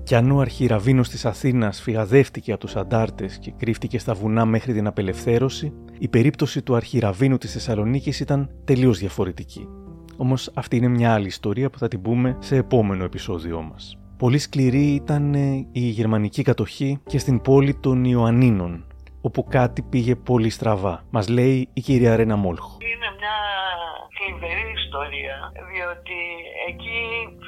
[0.09, 4.73] Κι αν ο αρχιραβίνος της Αθήνας φυγαδεύτηκε από τους αντάρτες και κρύφτηκε στα βουνά μέχρι
[4.73, 9.69] την απελευθέρωση, η περίπτωση του αρχιραβίνου της Θεσσαλονίκης ήταν τελείως διαφορετική.
[10.17, 13.99] Όμως αυτή είναι μια άλλη ιστορία που θα την πούμε σε επόμενο επεισόδιό μας.
[14.17, 18.85] Πολύ σκληρή ήταν ε, η γερμανική κατοχή και στην πόλη των Ιωαννίνων,
[19.21, 20.95] όπου κάτι πήγε πολύ στραβά.
[21.11, 22.77] Μας λέει η κυρία Ρένα Μόλχο.
[22.93, 23.37] Είναι μια
[24.15, 25.37] θλιβερή ιστορία,
[25.71, 26.19] διότι
[26.69, 27.01] εκεί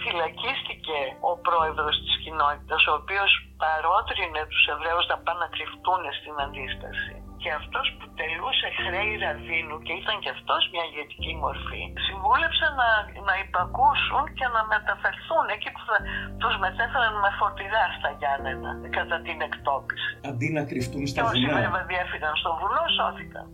[0.03, 0.99] φυλακίστηκε
[1.31, 3.31] ο πρόεδρος της κοινότητας, ο οποίος
[3.63, 7.30] παρότρινε τους Εβραίους να πάνε να κρυφτούν στην αντίσταση.
[7.43, 12.89] Και αυτός που τελούσε χρέη ραβίνου και ήταν και αυτός μια ηγετική μορφή, συμβούλεψε να,
[13.29, 15.97] να υπακούσουν και να μεταφερθούν εκεί που θα,
[16.41, 20.11] τους μετέφεραν με φορτηγά στα Γιάννενα κατά την εκτόπιση.
[20.31, 21.61] Αντί να κρυφτούν στα Και όσοι βουνά.
[21.61, 23.47] βέβαια διέφυγαν στο βουνό σώθηκαν.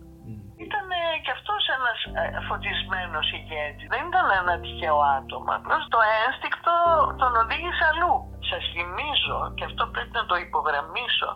[0.65, 0.87] Ήταν
[1.23, 3.87] και αυτός ένας ε, φωτισμένος ηγέτης.
[3.93, 5.49] Δεν ήταν ένα τυχαίο άτομο.
[5.59, 6.73] Απλώς το ένστικτο
[7.21, 8.15] τον οδήγησε αλλού.
[8.49, 11.29] Σας θυμίζω, και αυτό πρέπει να το υπογραμμίσω,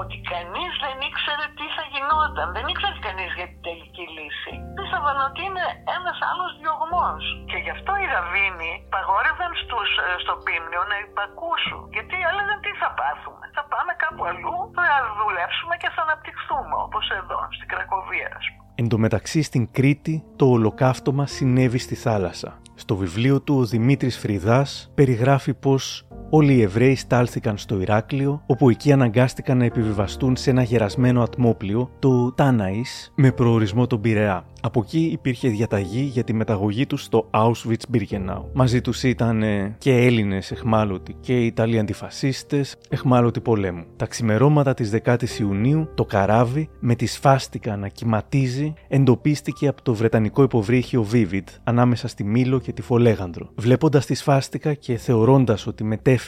[0.00, 2.46] ότι κανείς δεν ήξερε τι θα γινόταν.
[2.56, 4.52] Δεν ήξερε κανείς για την τελική λύση.
[4.76, 5.66] Πίστευαν ότι είναι
[5.98, 7.22] ένας άλλος διωγμός.
[7.50, 11.80] Και γι' αυτό οι Ραβίνοι παγόρευαν στους, ε, στο πίμνιο να υπακούσουν.
[11.96, 14.84] Γιατί έλεγαν τι θα πάθουμε; Θα πάμε κάπου αλλού, θα
[15.20, 16.74] δουλέψουμε και θα αναπτυχθούμε.
[16.86, 18.62] Όπως εδώ, στην Κρακοβία, ας πούμε.
[18.80, 22.50] Εν τω μεταξύ στην Κρήτη το ολοκαύτωμα συνέβη στη θάλασσα.
[22.74, 28.70] Στο βιβλίο του ο Δημήτρης Φρυδάς περιγράφει πως όλοι οι Εβραίοι στάλθηκαν στο Ηράκλειο όπου
[28.70, 34.44] εκεί αναγκάστηκαν να επιβιβαστούν σε ένα γερασμένο ατμόπλιο, το Τάναης, με προορισμό τον Πειραιά.
[34.60, 38.42] Από εκεί υπήρχε διαταγή για τη μεταγωγή τους στο Auschwitz-Birkenau.
[38.52, 43.84] Μαζί τους ήταν ε, και Έλληνες εχμάλωτοι και Ιταλοί αντιφασίστες εχμάλωτοι πολέμου.
[43.96, 49.94] Τα ξημερώματα της 10ης Ιουνίου το καράβι με τη σφάστικα να κυματίζει εντοπίστηκε από το
[49.94, 53.50] βρετανικό υποβρύχιο Vivid ανάμεσα στη Μήλο και τη Φολέγανδρο.
[53.54, 56.21] Βλέποντας τη σφάστικα και θεωρώντας ότι μετέφερε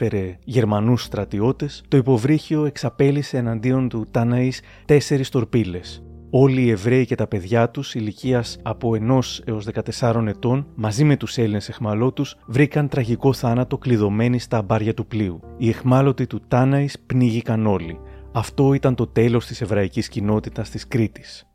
[0.45, 6.03] Γερμανούς στρατιώτες, το υποβρύχιο εξαπέλυσε εναντίον του Τάναης τέσσερις τορπίλες.
[6.31, 9.65] Όλοι οι Εβραίοι και τα παιδιά τους ηλικίας από 1 έως
[9.99, 15.41] 14 ετών, μαζί με τους Έλληνες εχμαλώτους, βρήκαν τραγικό θάνατο κλειδωμένοι στα αμπάρια του πλοίου.
[15.57, 17.99] Οι εχμάλωτοι του Τάναης πνίγηκαν όλοι.
[18.33, 21.47] Αυτό ήταν το τέλος της εβραϊκής κοινότητας της Κρήτης.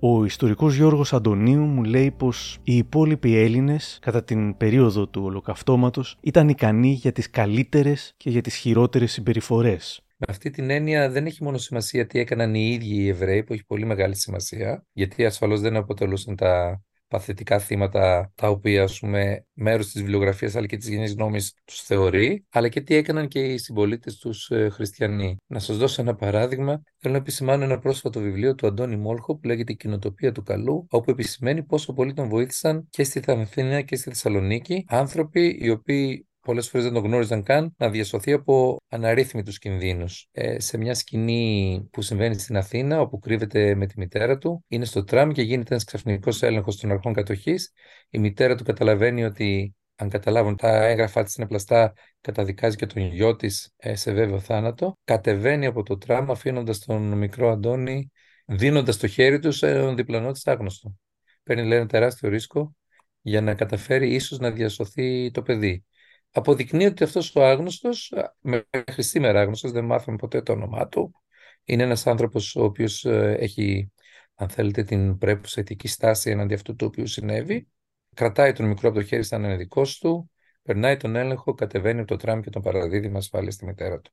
[0.00, 6.16] Ο ιστορικός Γιώργος Αντωνίου μου λέει πως οι υπόλοιποι Έλληνες κατά την περίοδο του ολοκαυτώματος
[6.20, 10.02] ήταν ικανοί για τις καλύτερες και για τις χειρότερες συμπεριφορές.
[10.16, 13.52] Με αυτή την έννοια δεν έχει μόνο σημασία τι έκαναν οι ίδιοι οι Εβραίοι, που
[13.52, 19.46] έχει πολύ μεγάλη σημασία, γιατί ασφαλώς δεν αποτελούσαν τα παθητικά θύματα τα οποία ας πούμε
[19.52, 23.40] μέρος της βιβλιογραφίας αλλά και της γενής γνώμης τους θεωρεί αλλά και τι έκαναν και
[23.40, 25.36] οι συμπολίτες τους ε, χριστιανοί.
[25.46, 26.82] Να σας δώσω ένα παράδειγμα.
[26.98, 30.86] Θέλω να επισημάνω ένα πρόσφατο βιβλίο του Αντώνη Μόλχο που λέγεται «Η κοινοτοπία του καλού»
[30.90, 36.27] όπου επισημαίνει πόσο πολύ τον βοήθησαν και στη Αθήνα και στη Θεσσαλονίκη άνθρωποι οι οποίοι
[36.48, 40.28] πολλές φορές δεν τον γνώριζαν καν, να διασωθεί από αναρρύθμιτους κινδύνους.
[40.32, 44.84] Ε, σε μια σκηνή που συμβαίνει στην Αθήνα, όπου κρύβεται με τη μητέρα του, είναι
[44.84, 47.72] στο τραμ και γίνεται ένας ξαφνικός έλεγχος των αρχών κατοχής.
[48.10, 53.02] Η μητέρα του καταλαβαίνει ότι αν καταλάβουν τα έγγραφά της είναι πλαστά, καταδικάζει και τον
[53.02, 54.98] γιο της ε, σε βέβαιο θάνατο.
[55.04, 58.10] Κατεβαίνει από το τραμ αφήνοντας τον μικρό Αντώνη,
[58.44, 60.94] δίνοντας το χέρι του σε έναν διπλανό της άγνωστο.
[61.42, 62.74] Παίρνει λέει, ένα τεράστιο ρίσκο
[63.20, 65.82] για να καταφέρει ίσως να διασωθεί το παιδί
[66.38, 71.14] αποδεικνύει ότι αυτός ο άγνωστος, μέχρι σήμερα άγνωστος, δεν μάθαμε ποτέ το όνομά του,
[71.64, 73.92] είναι ένας άνθρωπος ο οποίος ε, έχει,
[74.34, 77.68] αν θέλετε, την πρέπουσα ηθική στάση εναντί αυτού του οποίου συνέβη,
[78.14, 80.30] κρατάει τον μικρό από το χέρι σαν ενδικό του,
[80.62, 84.10] περνάει τον έλεγχο, κατεβαίνει από το τραμ και τον παραδίδει με ασφάλεια στη μητέρα του.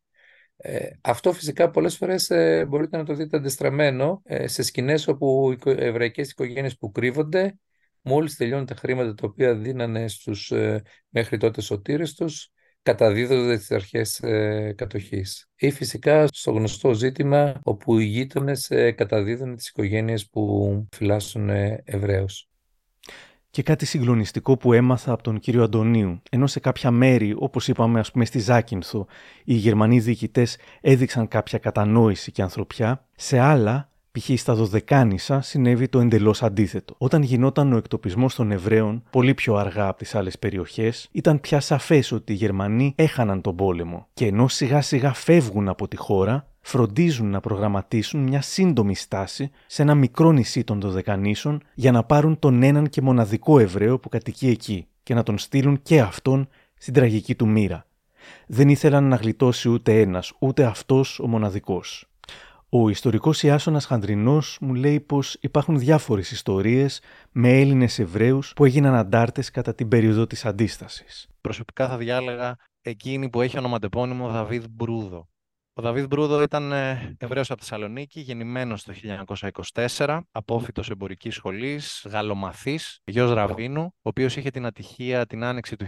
[0.57, 5.51] Ε, αυτό φυσικά πολλές φορές ε, μπορείτε να το δείτε αντιστραμμένο ε, σε σκηνές όπου
[5.51, 7.57] οι εβραϊκές οικογένειες που κρύβονται
[8.05, 12.51] μόλις τελειώνουν τα χρήματα τα οποία δίνανε στους ε, μέχρι τότε σωτήρες τους,
[12.81, 15.49] καταδίδονται τις αρχές ε, κατοχής.
[15.55, 21.83] Ή φυσικά στο γνωστό ζήτημα όπου οι γείτονες ε, καταδίδουν τις οικογένειες που φυλάσσουν ε,
[21.85, 22.49] Εβραίους.
[23.49, 26.21] Και κάτι συγκλονιστικό που έμαθα από τον κύριο Αντωνίου.
[26.29, 29.07] Ενώ σε κάποια μέρη, όπως είπαμε, ας πούμε στη Ζάκυνθο,
[29.43, 33.89] οι Γερμανοί διοικητές έδειξαν κάποια κατανόηση και ανθρωπιά, σε άλλα
[34.19, 34.39] Π.χ.
[34.39, 36.95] στα Δωδεκάνησα συνέβη το εντελώς αντίθετο.
[36.97, 41.59] Όταν γινόταν ο εκτοπισμός των Εβραίων, πολύ πιο αργά από τις άλλες περιοχές, ήταν πια
[41.59, 44.07] σαφές ότι οι Γερμανοί έχαναν τον πόλεμο.
[44.13, 49.81] Και ενώ σιγά σιγά φεύγουν από τη χώρα, φροντίζουν να προγραμματίσουν μια σύντομη στάση σε
[49.81, 54.47] ένα μικρό νησί των Δωδεκανήσων για να πάρουν τον έναν και μοναδικό Εβραίο που κατοικεί
[54.47, 56.47] εκεί και να τον στείλουν και αυτόν
[56.77, 57.85] στην τραγική του μοίρα.
[58.47, 62.09] Δεν ήθελαν να γλιτώσει ούτε ένας, ούτε αυτός ο μοναδικός.
[62.77, 67.01] Ο ιστορικός Ιάσονας Χαντρινός μου λέει πως υπάρχουν διάφορες ιστορίες
[67.31, 71.27] με Έλληνες Εβραίους που έγιναν αντάρτες κατά την περίοδο της Αντίστασης.
[71.41, 75.27] Προσωπικά θα διάλεγα εκείνη που έχει ονοματεπώνυμο Δαβίδ Μπρούδο.
[75.77, 78.93] Ο Δαβίδ Μπρούδο ήταν ε, Εβραίος από Θεσσαλονίκη, γεννημένος το
[79.95, 85.85] 1924, απόφυτος εμπορικής σχολής, γαλλομαθής, γιος Ραβίνου, ο οποίος είχε την ατυχία την άνοιξη του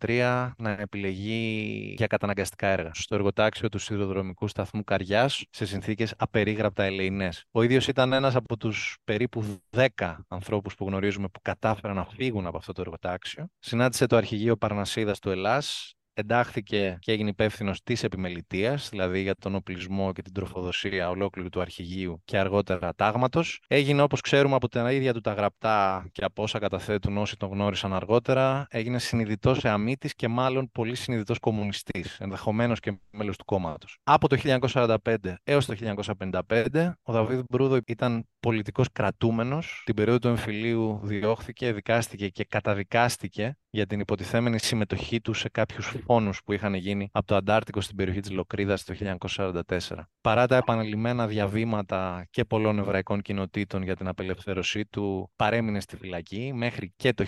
[0.00, 6.84] 1943 να επιλεγεί για καταναγκαστικά έργα στο εργοτάξιο του σιδηροδρομικού σταθμού Καριάς σε συνθήκες απερίγραπτα
[6.84, 7.44] ελεηνές.
[7.50, 9.86] Ο ίδιος ήταν ένας από τους περίπου 10
[10.28, 13.46] ανθρώπους που γνωρίζουμε που κατάφεραν να φύγουν από αυτό το εργοτάξιο.
[13.58, 19.54] Συνάντησε το αρχηγείο Παρνασίδας του Ελλάς, εντάχθηκε και έγινε υπεύθυνος της επιμελητίας, δηλαδή για τον
[19.54, 23.60] οπλισμό και την τροφοδοσία ολόκληρου του αρχηγείου και αργότερα τάγματος.
[23.68, 27.48] Έγινε, όπως ξέρουμε από τα ίδια του τα γραπτά και από όσα καταθέτουν όσοι τον
[27.48, 33.98] γνώρισαν αργότερα, έγινε συνειδητός εαμίτη και μάλλον πολύ συνειδητός κομμουνιστής, ενδεχομένως και μέλος του κόμματος.
[34.02, 34.96] Από το 1945
[35.44, 39.82] έως το 1955, ο Δαβίδ Μπρούδο ήταν πολιτικός κρατούμενος.
[39.84, 45.92] Την περίοδο του εμφυλίου διώχθηκε, δικάστηκε και καταδικάστηκε για την υποτιθέμενη συμμετοχή του σε κάποιους
[46.10, 49.78] φόνους που είχαν γίνει από το Αντάρτικο στην περιοχή της Λοκρίδας το 1944.
[50.20, 56.52] Παρά τα επαναλημμένα διαβήματα και πολλών εβραϊκών κοινοτήτων για την απελευθέρωσή του, παρέμεινε στη φυλακή
[56.54, 57.24] μέχρι και το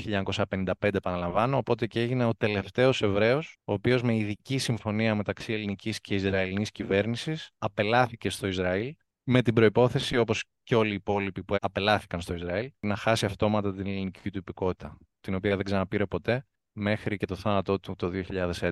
[0.47, 6.01] 1955 επαναλαμβάνω, οπότε και έγινε ο τελευταίος Εβραίος, ο οποίος με ειδική συμφωνία μεταξύ ελληνικής
[6.01, 11.57] και Ισραηλινής κυβέρνησης απελάθηκε στο Ισραήλ με την προϋπόθεση, όπως και όλοι οι υπόλοιποι που
[11.61, 16.45] απελάθηκαν στο Ισραήλ, να χάσει αυτόματα την ελληνική του υπηκότητα, την οποία δεν ξαναπήρε ποτέ
[16.73, 18.70] μέχρι και το θάνατό του το 2011.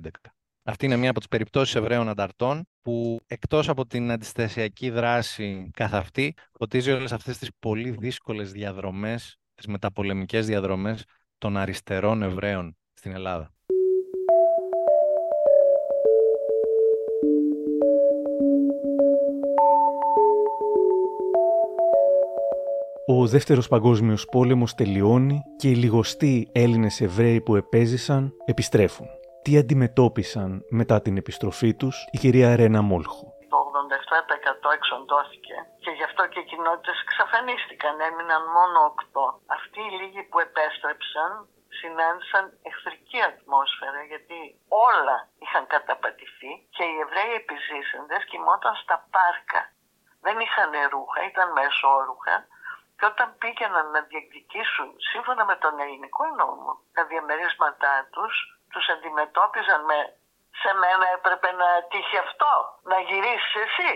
[0.63, 5.95] Αυτή είναι μία από τις περιπτώσεις Εβραίων ανταρτών που εκτός από την αντιστασιακή δράση καθ'
[5.95, 11.05] αυτή φωτίζει όλες αυτές τις πολύ δύσκολες διαδρομές, τις μεταπολεμικές διαδρομές
[11.39, 13.53] των αριστερών Εβραίων στην Ελλάδα.
[23.13, 29.07] Ο Δεύτερος Παγκόσμιος Πόλεμος τελειώνει και οι λιγοστοί Έλληνες Εβραίοι που επέζησαν επιστρέφουν.
[29.45, 30.51] Τι αντιμετώπισαν
[30.81, 33.23] μετά την επιστροφή τους η κυρία Ρένα Μόλχο.
[33.53, 33.59] Το
[34.67, 39.27] 87% εξοντώθηκε και γι' αυτό και οι κοινότητες εξαφανίστηκαν, έμειναν μόνο 8.
[39.57, 41.31] Αυτοί οι λίγοι που επέστρεψαν
[41.79, 44.39] συνάντησαν εχθρική ατμόσφαιρα γιατί
[44.89, 49.63] όλα είχαν καταπατηθεί και οι Εβραίοι επιζήσαντες κοιμόταν στα πάρκα.
[50.25, 52.37] Δεν είχαν ρούχα, ήταν μεσόρουχα
[53.01, 58.35] και όταν πήγαιναν να διεκδικήσουν σύμφωνα με τον ελληνικό νόμο τα διαμερίσματά τους,
[58.73, 59.99] τους αντιμετώπιζαν με
[60.61, 62.53] «σε μένα έπρεπε να τύχει αυτό,
[62.91, 63.93] να γυρίσεις εσύ».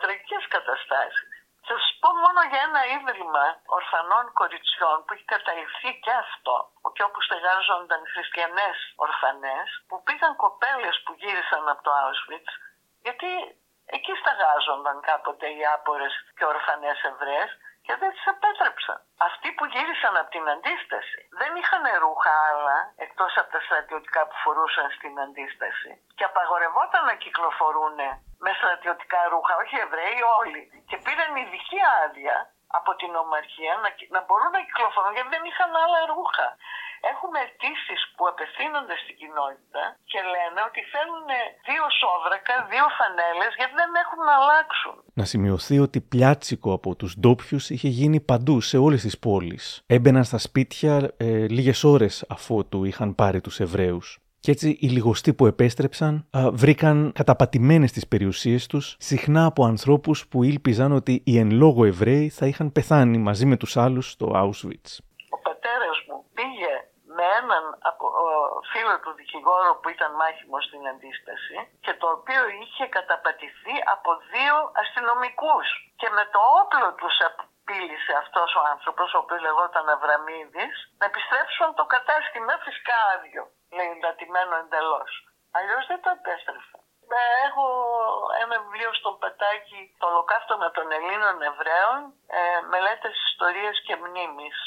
[0.00, 1.28] Τραγικές καταστάσεις.
[1.66, 3.44] Θα σας πω μόνο για ένα ίδρυμα
[3.78, 6.56] ορφανών κοριτσιών που έχει καταληφθεί και αυτό
[6.94, 8.76] και όπου στεγάζονταν χριστιανές
[9.06, 12.50] ορφανές που πήγαν κοπέλες που γύρισαν από το Auschwitz
[13.06, 13.30] γιατί
[13.96, 17.50] εκεί στεγάζονταν κάποτε οι άπορες και ορφανές Εβραίες
[17.86, 18.98] και δεν τις επέτρεψαν.
[19.28, 24.36] Αυτοί που γύρισαν από την αντίσταση δεν είχαν ρούχα άλλα εκτός από τα στρατιωτικά που
[24.44, 27.98] φορούσαν στην αντίσταση και απαγορευόταν να κυκλοφορούν
[28.44, 30.62] με στρατιωτικά ρούχα, όχι Εβραίοι όλοι.
[30.88, 32.36] Και πήραν ειδική άδεια
[32.78, 36.48] από την Ομαρχία να, να μπορούν να κυκλοφορούν γιατί δεν είχαν άλλα ρούχα.
[37.10, 41.26] Έχουμε αιτήσεις που απευθύνονται στην κοινότητα και λένε ότι θέλουν
[41.68, 44.94] δύο σόβρακα, δύο φανέλες γιατί δεν έχουν να αλλάξουν.
[45.20, 49.64] Να σημειωθεί ότι πλιάτσικο από τους ντόπιους είχε γίνει παντού σε όλες τις πόλεις.
[49.86, 51.24] Έμπαιναν στα σπίτια ε,
[51.56, 54.08] λίγες ώρες αφότου είχαν πάρει τους Εβραίους.
[54.44, 60.28] Και έτσι οι λιγοστοί που επέστρεψαν α, βρήκαν καταπατημένες τις περιουσίες τους, συχνά από ανθρώπους
[60.28, 64.26] που ήλπιζαν ότι οι εν λόγω Εβραίοι θα είχαν πεθάνει μαζί με τους άλλους στο
[64.34, 64.90] Auschwitz.
[65.28, 66.74] Ο πατέρας μου πήγε
[67.16, 68.26] με έναν από, ο,
[68.72, 74.56] φίλο του δικηγόρου που ήταν μάχημος στην αντίσταση και το οποίο είχε καταπατηθεί από δύο
[74.82, 75.66] αστυνομικούς.
[76.00, 81.68] Και με το όπλο τους απείλησε αυτός ο άνθρωπος ο οποίος λεγόταν Αβραμίδης να επιστρέψουν
[81.78, 83.44] το κατάστημα φυσικά άδειο
[83.76, 85.12] λέει εντατημένο εντελώς.
[85.56, 86.78] Αλλιώς δεν το επέστρεφε
[87.18, 87.64] ε, Έχω
[88.42, 92.00] ένα βιβλίο στο πετάκι «Το ολοκαύτωμα των Ελλήνων Εβραίων,
[92.38, 92.40] ε,
[92.70, 94.58] μελέτες ιστορίες και μνήμης»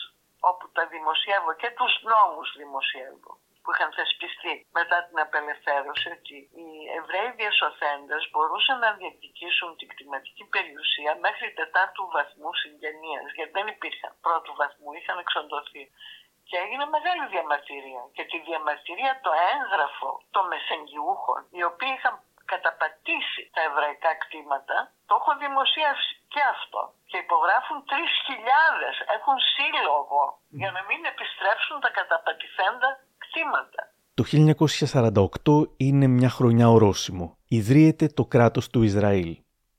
[0.50, 3.32] όπου τα δημοσιεύω και τους νόμους δημοσιεύω
[3.66, 6.68] που είχαν θεσπιστεί μετά την απελευθέρωση ότι οι
[7.00, 14.12] Εβραίοι διασωθέντες μπορούσαν να διεκδικήσουν την κτηματική περιουσία μέχρι τετάρτου βαθμού συγγενείας γιατί δεν υπήρχαν
[14.26, 15.84] πρώτου βαθμού, είχαν εξοντωθεί.
[16.50, 18.04] Και έγινε μεγάλη διαμαρτυρία.
[18.16, 22.16] Και τη διαμαρτυρία το έγγραφο των μεσεγγιούχων, οι οποίοι είχαν
[22.54, 24.78] καταπατήσει τα εβραϊκά κτήματα,
[25.08, 26.82] το έχω δημοσιεύσει και αυτό.
[27.10, 30.22] Και υπογράφουν 3.000, έχουν σύλλογο
[30.62, 32.89] για να μην επιστρέψουν τα καταπατηθέντα
[33.24, 33.82] κτήματα.
[34.18, 34.24] Το
[35.43, 37.38] 1948 είναι μια χρονιά ορόσημο.
[37.48, 39.32] Ιδρύεται το κράτος του Ισραήλ.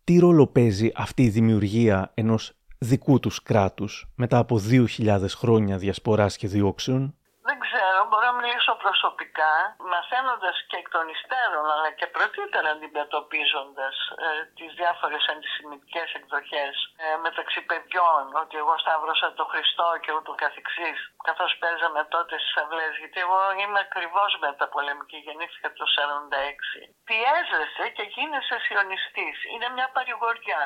[0.04, 6.36] Τι ρόλο παίζει αυτή η δημιουργία ενός δικού τους κράτους μετά από 2.000 χρόνια διασποράς
[6.36, 7.16] και διώξεων;
[7.56, 9.52] Δεν δεν ξέρω, μπορώ να μιλήσω προσωπικά,
[9.92, 13.96] μαθαίνοντας και εκ των υστέρων, αλλά και πρωτήτερα αντιμετωπίζοντας
[14.26, 14.28] ε,
[14.58, 20.98] τις διάφορες αντισημιτικές εκδοχές ε, μεταξύ παιδιών, ότι εγώ σταύρωσα το Χριστό και ούτω καθεξής,
[21.28, 26.80] καθώς παίζαμε τότε στις αυλές, γιατί εγώ είμαι ακριβώς μεταπολεμική, γεννήθηκα το 46.
[27.08, 29.36] Πιέζεσαι και γίνεσαι σιωνιστής.
[29.52, 30.62] Είναι μια παρηγοριά.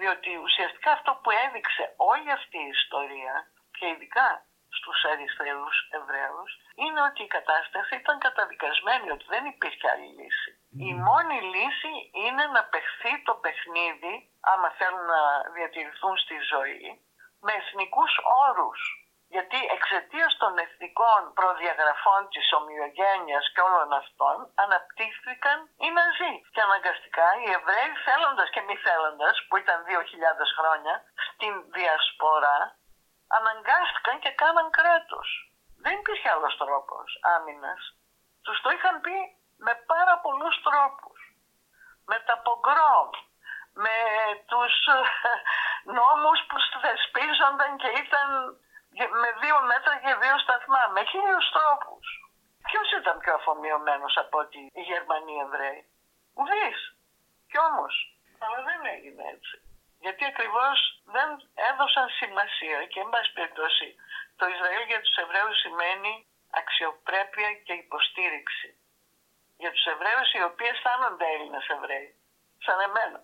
[0.00, 3.34] Διότι ουσιαστικά αυτό που έδειξε όλη αυτή η ιστορία
[3.78, 4.28] και ειδικά
[4.80, 6.50] στους αριστερούς Εβραίους
[6.82, 10.50] είναι ότι η κατάσταση ήταν καταδικασμένη, ότι δεν υπήρχε άλλη λύση.
[10.88, 11.92] Η μόνη λύση
[12.24, 14.14] είναι να παιχθεί το παιχνίδι,
[14.52, 15.22] άμα θέλουν να
[15.56, 16.88] διατηρηθούν στη ζωή,
[17.44, 18.12] με εθνικούς
[18.48, 18.80] όρους.
[19.36, 26.34] Γιατί εξαιτίας των εθνικών προδιαγραφών της ομοιογένειας και όλων αυτών αναπτύχθηκαν οι Ναζί.
[26.52, 30.94] Και αναγκαστικά οι Εβραίοι θέλοντας και μη θέλοντας, που ήταν 2.000 χρόνια,
[31.26, 32.58] στην διασπορά,
[33.38, 35.28] αναγκάστηκαν και κάναν κράτος.
[35.82, 37.82] Δεν υπήρχε άλλος τρόπος άμυνας.
[38.44, 39.16] Τους το είχαν πει
[39.66, 41.20] με πάρα πολλούς τρόπους.
[42.10, 43.10] Με τα πογκρόμ,
[43.84, 43.96] με
[44.50, 44.74] τους
[45.98, 48.28] νόμους που θεσπίζονταν και ήταν
[49.22, 52.06] με δύο μέτρα και δύο σταθμά, με χίλιους τρόπους.
[52.62, 55.80] Ποιος ήταν πιο αφομοιωμένος από ότι οι Γερμανοί Εβραίοι;
[56.34, 56.80] Ουδής.
[57.50, 57.94] Κι όμως,
[58.38, 59.69] αλλά δεν έγινε έτσι.
[60.04, 60.78] Γιατί ακριβώς
[61.14, 61.28] δεν
[61.70, 63.88] έδωσαν σημασία και εν πάση περιπτώσει
[64.36, 66.12] το Ισραήλ για τους Εβραίους σημαίνει
[66.60, 68.68] αξιοπρέπεια και υποστήριξη.
[69.56, 72.10] Για τους Εβραίους οι οποίοι αισθάνονται Έλληνες Εβραίοι,
[72.64, 73.20] σαν εμένα.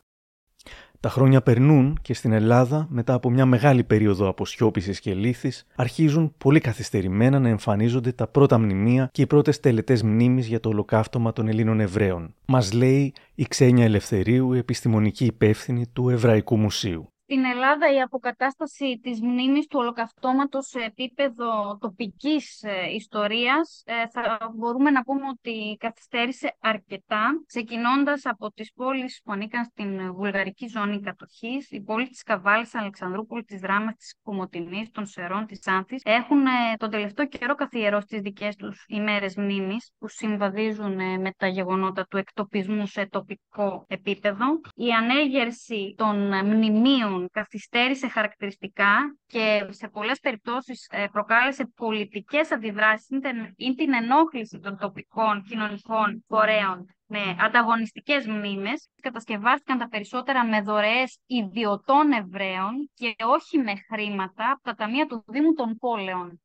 [1.01, 6.35] Τα χρόνια περνούν και στην Ελλάδα, μετά από μια μεγάλη περίοδο αποσιώπησης και λύθης, αρχίζουν
[6.39, 11.33] πολύ καθυστερημένα να εμφανίζονται τα πρώτα μνημεία και οι πρώτες τελετές μνήμης για το ολοκαύτωμα
[11.33, 12.35] των Ελλήνων Εβραίων.
[12.47, 17.09] Μας λέει η Ξένια Ελευθερίου, επιστημονική υπεύθυνη του Εβραϊκού Μουσείου.
[17.29, 24.53] Στην Ελλάδα η αποκατάσταση της μνήμης του ολοκαυτώματος σε επίπεδο τοπικής ε, ιστορίας ε, θα
[24.55, 31.01] μπορούμε να πούμε ότι καθυστέρησε αρκετά, ξεκινώντας από τις πόλεις που ανήκαν στην βουλγαρική ζώνη
[31.01, 36.47] κατοχής, η πόλη της Καβάλης, Αλεξανδρούπολη, της Δράμας, της Κομωτινής, των Σερών, της Άνθης, έχουν
[36.47, 42.07] ε, τον τελευταίο καιρό καθιερώσει τις δικές τους ημέρες μνήμης που συμβαδίζουν με τα γεγονότα
[42.11, 44.47] του εκτοπισμού σε τοπικό επίπεδο.
[44.75, 46.17] Η ανέγερση των
[46.47, 48.95] μνημείων καθυστέρησε χαρακτηριστικά
[49.27, 53.09] και σε πολλές περιπτώσεις ε, προκάλεσε πολιτικές αντιδράσεις
[53.57, 58.89] ή την ενόχληση των τοπικών κοινωνικών φορέων με ανταγωνιστικές μνήμες.
[59.03, 65.25] Κατασκευάστηκαν τα περισσότερα με δωρεές ιδιωτών Εβραίων και όχι με χρήματα από τα ταμεία του
[65.27, 66.41] Δήμου των Πόλεων.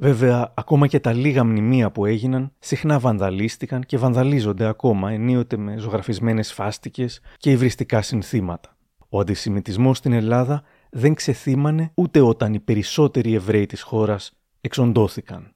[0.00, 5.76] Βέβαια, ακόμα και τα λίγα μνημεία που έγιναν συχνά βανδαλίστηκαν και βανδαλίζονται ακόμα ενίοτε με
[5.76, 8.77] ζωγραφισμένες φάστικες και υβριστικά συνθήματα.
[9.08, 15.54] Ο αντισημιτισμός στην Ελλάδα δεν ξεθύμανε ούτε όταν οι περισσότεροι Εβραίοι της χώρας εξοντώθηκαν.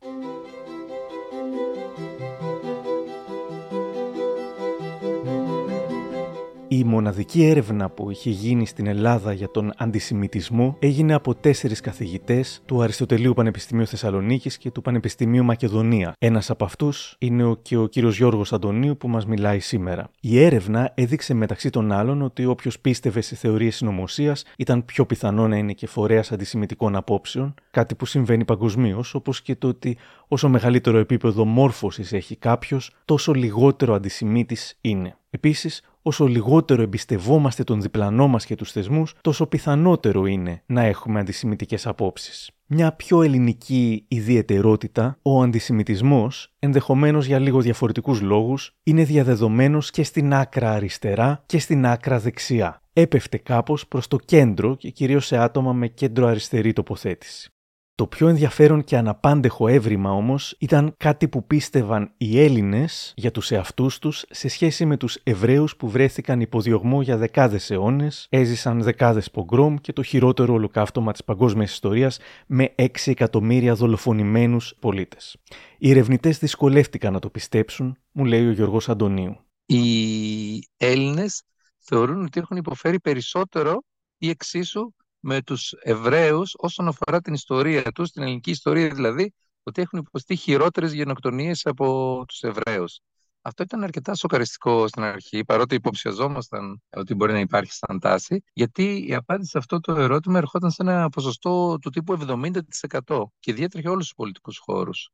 [6.73, 12.63] Η μοναδική έρευνα που είχε γίνει στην Ελλάδα για τον αντισημιτισμό έγινε από τέσσερις καθηγητές
[12.67, 16.15] του Αριστοτελείου Πανεπιστημίου Θεσσαλονίκης και του Πανεπιστημίου Μακεδονία.
[16.19, 20.11] Ένας από αυτούς είναι ο, και ο κύριος Γιώργος Αντωνίου που μας μιλάει σήμερα.
[20.21, 25.49] Η έρευνα έδειξε μεταξύ των άλλων ότι όποιος πίστευε σε θεωρίες συνωμοσίας ήταν πιο πιθανό
[25.49, 29.97] να είναι και φορέας αντισημιτικών απόψεων, κάτι που συμβαίνει παγκοσμίως, όπως και το ότι
[30.29, 35.17] όσο μεγαλύτερο επίπεδο μόρφωσης έχει κάποιος, τόσο λιγότερο αντισημίτης είναι.
[35.35, 41.21] Επίσης, όσο λιγότερο εμπιστευόμαστε τον διπλανό μας και τους θεσμούς, τόσο πιθανότερο είναι να έχουμε
[41.21, 42.51] αντισημιτικές απόψεις.
[42.67, 50.35] Μια πιο ελληνική ιδιαιτερότητα, ο αντισημιτισμός, ενδεχομένως για λίγο διαφορετικούς λόγους, είναι διαδεδομένος και στην
[50.35, 52.83] άκρα αριστερά και στην άκρα δεξιά.
[52.93, 57.51] Έπεφτε κάπως προς το κέντρο και κυρίως σε άτομα με κέντρο αριστερή τοποθέτηση.
[57.95, 63.51] Το πιο ενδιαφέρον και αναπάντεχο έβριμα όμως ήταν κάτι που πίστευαν οι Έλληνες για τους
[63.51, 69.31] εαυτούς τους σε σχέση με τους Εβραίους που βρέθηκαν υποδιωγμό για δεκάδες αιώνες, έζησαν δεκάδες
[69.31, 75.37] πογκρόμ και το χειρότερο ολοκαύτωμα της παγκόσμιας ιστορίας με 6 εκατομμύρια δολοφονημένους πολίτες.
[75.79, 79.37] Οι ερευνητές δυσκολεύτηκαν να το πιστέψουν, μου λέει ο Γιώργος Αντωνίου.
[79.67, 81.43] Οι Έλληνες
[81.79, 83.83] θεωρούν ότι έχουν υποφέρει περισσότερο
[84.19, 89.83] ή εξίσου με τους Εβραίους όσον αφορά την ιστορία τους, την ελληνική ιστορία δηλαδή, ότι
[89.83, 93.01] έχουν υποστεί χειρότερες γενοκτονίες από τους Εβραίους.
[93.43, 99.07] Αυτό ήταν αρκετά σοκαριστικό στην αρχή, παρότι υποψιαζόμασταν ότι μπορεί να υπάρχει σαν τάση, γιατί
[99.09, 103.89] η απάντηση σε αυτό το ερώτημα ερχόταν σε ένα ποσοστό του τύπου 70% και διέτρεχε
[103.89, 105.11] όλους τους πολιτικούς χώρους.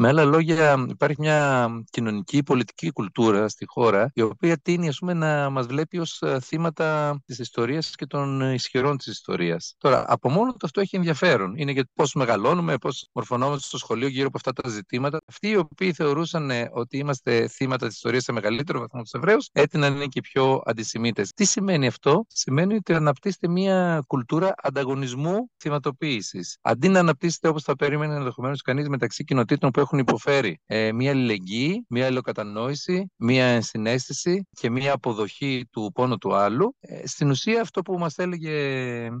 [0.00, 5.12] Με άλλα λόγια, υπάρχει μια κοινωνική πολιτική κουλτούρα στη χώρα, η οποία τίνει ας πούμε,
[5.12, 9.74] να μας βλέπει ως ε, θύματα της ιστορίας και των ισχυρών της ιστορίας.
[9.78, 11.56] Τώρα, από μόνο του αυτό έχει ενδιαφέρον.
[11.56, 15.20] Είναι για πώς μεγαλώνουμε, πώς μορφωνόμαστε στο σχολείο γύρω από αυτά τα ζητήματα.
[15.26, 19.48] Αυτοί οι οποίοι θεωρούσαν ε, ότι είμαστε θύματα της ιστορίας σε μεγαλύτερο βαθμό τους Εβραίους,
[19.52, 21.32] έτειναν είναι και πιο αντισημίτες.
[21.34, 26.58] Τι σημαίνει αυτό, Σημαίνει ότι αναπτύσσεται μια κουλτούρα ανταγωνισμού θυματοποίησης.
[26.60, 31.10] Αντί να αναπτύσσεται όπως θα περίμενε ενδεχομένως κανείς μεταξύ κοινοτήτων που έχουν υποφέρει ε, μια
[31.10, 36.76] αλληλεγγύη, μια αλληλοκατανόηση, μια ενσυναίσθηση και μια αποδοχή του πόνου του άλλου.
[36.80, 38.50] Ε, στην ουσία αυτό που μας έλεγε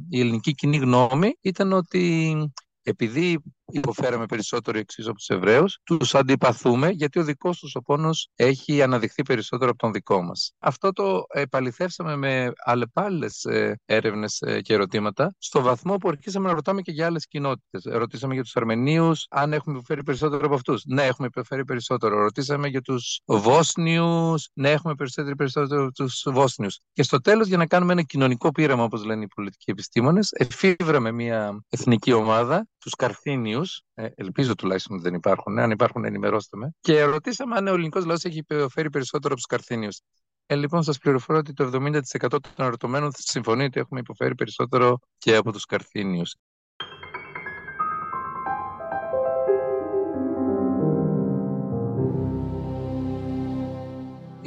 [0.08, 2.34] η ελληνική κοινή γνώμη ήταν ότι
[2.82, 3.42] επειδή
[3.72, 8.82] υποφέραμε περισσότερο εξίσου από τους Εβραίους, τους αντιπαθούμε γιατί ο δικός τους ο πόνος έχει
[8.82, 10.52] αναδειχθεί περισσότερο από τον δικό μας.
[10.58, 13.46] Αυτό το επαληθεύσαμε με αλλεπάλληλες
[13.84, 17.82] έρευνες ε, και ερωτήματα, στο βαθμό που αρχίσαμε να ρωτάμε και για άλλες κοινότητες.
[17.84, 20.84] Ρωτήσαμε για τους Αρμενίους αν έχουμε υποφέρει περισσότερο από αυτούς.
[20.84, 22.18] Ναι, έχουμε υποφέρει περισσότερο.
[22.18, 24.50] Ρωτήσαμε για τους Βόσνιους.
[24.54, 26.80] Ναι, έχουμε περισσότερο, περισσότερο από τους Βόσνιους.
[26.92, 31.12] Και στο τέλος, για να κάνουμε ένα κοινωνικό πείραμα, όπως λένε οι πολιτικοί επιστήμονες, εφήβραμε
[31.12, 35.58] μια εθνική ομάδα, τους Καρθίνιους, ε, ελπίζω τουλάχιστον ότι δεν υπάρχουν.
[35.58, 36.70] Αν υπάρχουν, ενημερώστε με.
[36.80, 40.00] Και ρωτήσαμε αν ο ελληνικός λαός έχει υποφέρει περισσότερο από τους Καρθίνιους.
[40.46, 45.36] Ε, λοιπόν, σας πληροφορώ ότι το 70% των ερωτωμένων συμφωνεί ότι έχουμε υποφέρει περισσότερο και
[45.36, 46.34] από τους Καρθίνιους.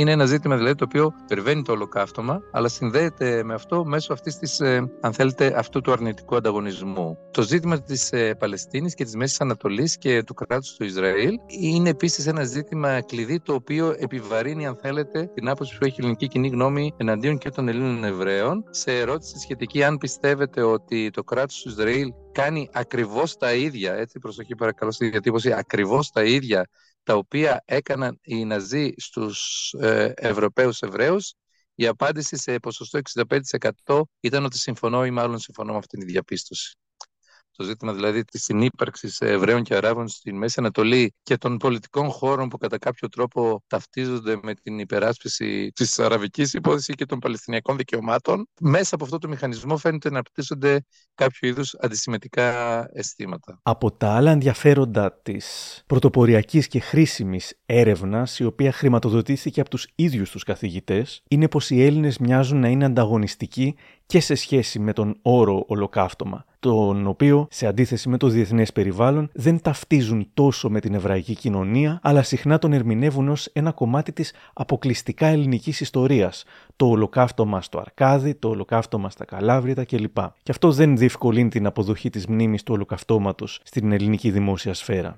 [0.02, 4.38] Είναι ένα ζήτημα δηλαδή το οποίο υπερβαίνει το ολοκαύτωμα, αλλά συνδέεται με αυτό μέσω αυτής
[4.38, 7.18] της, ε, αν θέλετε, αυτού του αρνητικού ανταγωνισμού.
[7.32, 11.89] Το ζήτημα της ε, Παλαιστίνης και της Μέσης Ανατολής και του κράτους του Ισραήλ είναι
[11.89, 16.28] επίσης ένα ζήτημα κλειδί το οποίο επιβαρύνει, αν θέλετε, την άποψη που έχει η ελληνική
[16.28, 18.64] κοινή γνώμη εναντίον και των Ελλήνων Εβραίων.
[18.70, 24.20] Σε ερώτηση σχετική, αν πιστεύετε ότι το κράτος του Ισραήλ κάνει ακριβώς τα ίδια, έτσι
[24.20, 26.70] προσοχή παρακαλώ στη διατύπωση, ακριβώς τα ίδια
[27.04, 31.34] τα οποία έκαναν οι Ναζί στους ε, Ευρωπαίους Εβραίους,
[31.76, 32.99] η απάντηση σε ποσοστό
[33.86, 36.76] 65% ήταν ότι συμφωνώ ή μάλλον συμφωνώ με αυτήν τη διαπίστωση
[37.62, 42.49] το ζήτημα δηλαδή της συνύπαρξης Εβραίων και Αράβων στην Μέση Ανατολή και των πολιτικών χώρων
[42.49, 48.47] που κατά κάποιο τρόπο ταυτίζονται με την υπεράσπιση της αραβικής υπόθεσης και των Παλαιστινιακών δικαιωμάτων,
[48.59, 50.86] μέσα από αυτό το μηχανισμό φαίνεται να απτύσσονται
[51.16, 53.59] κάποιο είδους αντισημετικά αισθήματα.
[53.64, 55.45] Από τα άλλα ενδιαφέροντα της
[55.88, 61.84] πρωτοποριακής και χρήσιμης έρευνας, η οποία χρηματοδοτήθηκε από τους ίδιους τους καθηγητές, είναι πως οι
[61.84, 67.68] Έλληνες μοιάζουν να είναι ανταγωνιστικοί και σε σχέση με τον όρο ολοκαύτωμα, τον οποίο, σε
[67.68, 72.74] αντίθεση με το διεθνές περιβάλλον, δεν ταυτίζουν τόσο με την εβραϊκή κοινωνία, αλλά συχνά τον
[72.74, 76.43] ερμηνεύουν ως ένα κομμάτι της αποκλειστικά ελληνικής ιστορίας,
[76.76, 80.18] το ολοκαύτωμα στο Αρκάδι, το ολοκαύτωμα στα Καλάβρητα κλπ.
[80.43, 85.18] Και αυτό δεν διευκολύνει την αποδοχή της μνήμης του ολοκαυτώματος στην ελληνική δημόσια σφαίρα.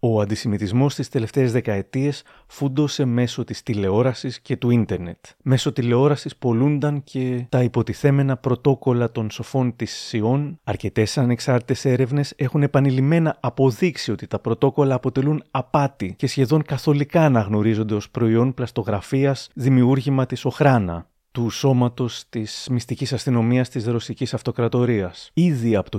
[0.00, 5.18] Ο αντισημιτισμός στις τελευταίες δεκαετίες φούντωσε μέσω της τηλεόρασης και του ίντερνετ.
[5.42, 10.58] Μέσω τηλεόρασης πολλούνταν και τα υποτιθέμενα πρωτόκολλα των σοφών της Σιών.
[10.64, 17.94] Αρκετές ανεξάρτητες έρευνες έχουν επανειλημμένα αποδείξει ότι τα πρωτόκολλα αποτελούν απάτη και σχεδόν καθολικά αναγνωρίζονται
[17.94, 21.06] ως προϊόν πλαστογραφίας δημιούργημα της Οχράνα
[21.38, 25.30] του σώματος της μυστικής αστυνομίας της Ρωσικής Αυτοκρατορίας.
[25.34, 25.98] Ήδη από το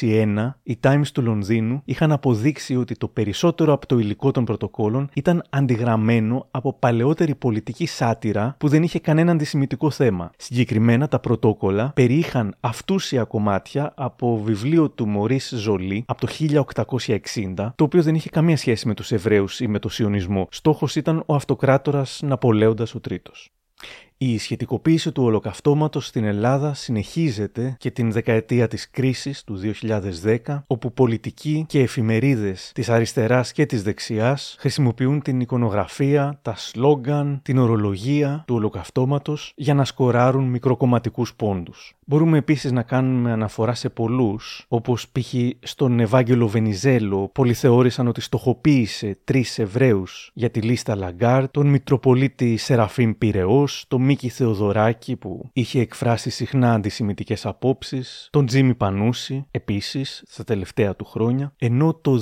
[0.00, 5.08] 1921, οι Times του Λονδίνου είχαν αποδείξει ότι το περισσότερο από το υλικό των πρωτοκόλων
[5.14, 10.30] ήταν αντιγραμμένο από παλαιότερη πολιτική σάτυρα που δεν είχε κανένα αντισημιτικό θέμα.
[10.36, 16.32] Συγκεκριμένα τα πρωτόκολλα περιείχαν αυτούσια κομμάτια από βιβλίο του Μωρίς Ζολή από το
[17.56, 20.48] 1860, το οποίο δεν είχε καμία σχέση με τους Εβραίους ή με το Σιωνισμό.
[20.50, 23.50] Στόχος ήταν ο αυτοκράτορας Ναπολέοντας ο Τρίτος.
[24.22, 29.60] Η σχετικοποίηση του ολοκαυτώματος στην Ελλάδα συνεχίζεται και την δεκαετία της κρίσης του
[30.22, 37.40] 2010, όπου πολιτικοί και εφημερίδες της αριστεράς και της δεξιάς χρησιμοποιούν την εικονογραφία, τα σλόγκαν,
[37.42, 41.94] την ορολογία του ολοκαυτώματος για να σκοράρουν μικροκομματικούς πόντους.
[42.06, 45.34] Μπορούμε επίσης να κάνουμε αναφορά σε πολλούς, όπως π.χ.
[45.60, 52.56] στον Ευάγγελο Βενιζέλο, πολλοί θεώρησαν ότι στοχοποίησε τρεις Εβραίους για τη λίστα Λαγκάρντ, τον Μητροπολίτη
[52.56, 60.22] Σεραφείμ Πειραιώς, τον Μίκη Θεοδωράκη που είχε εκφράσει συχνά αντισημιτικές απόψεις, τον Τζίμι Πανούση επίσης
[60.26, 62.18] στα τελευταία του χρόνια, ενώ το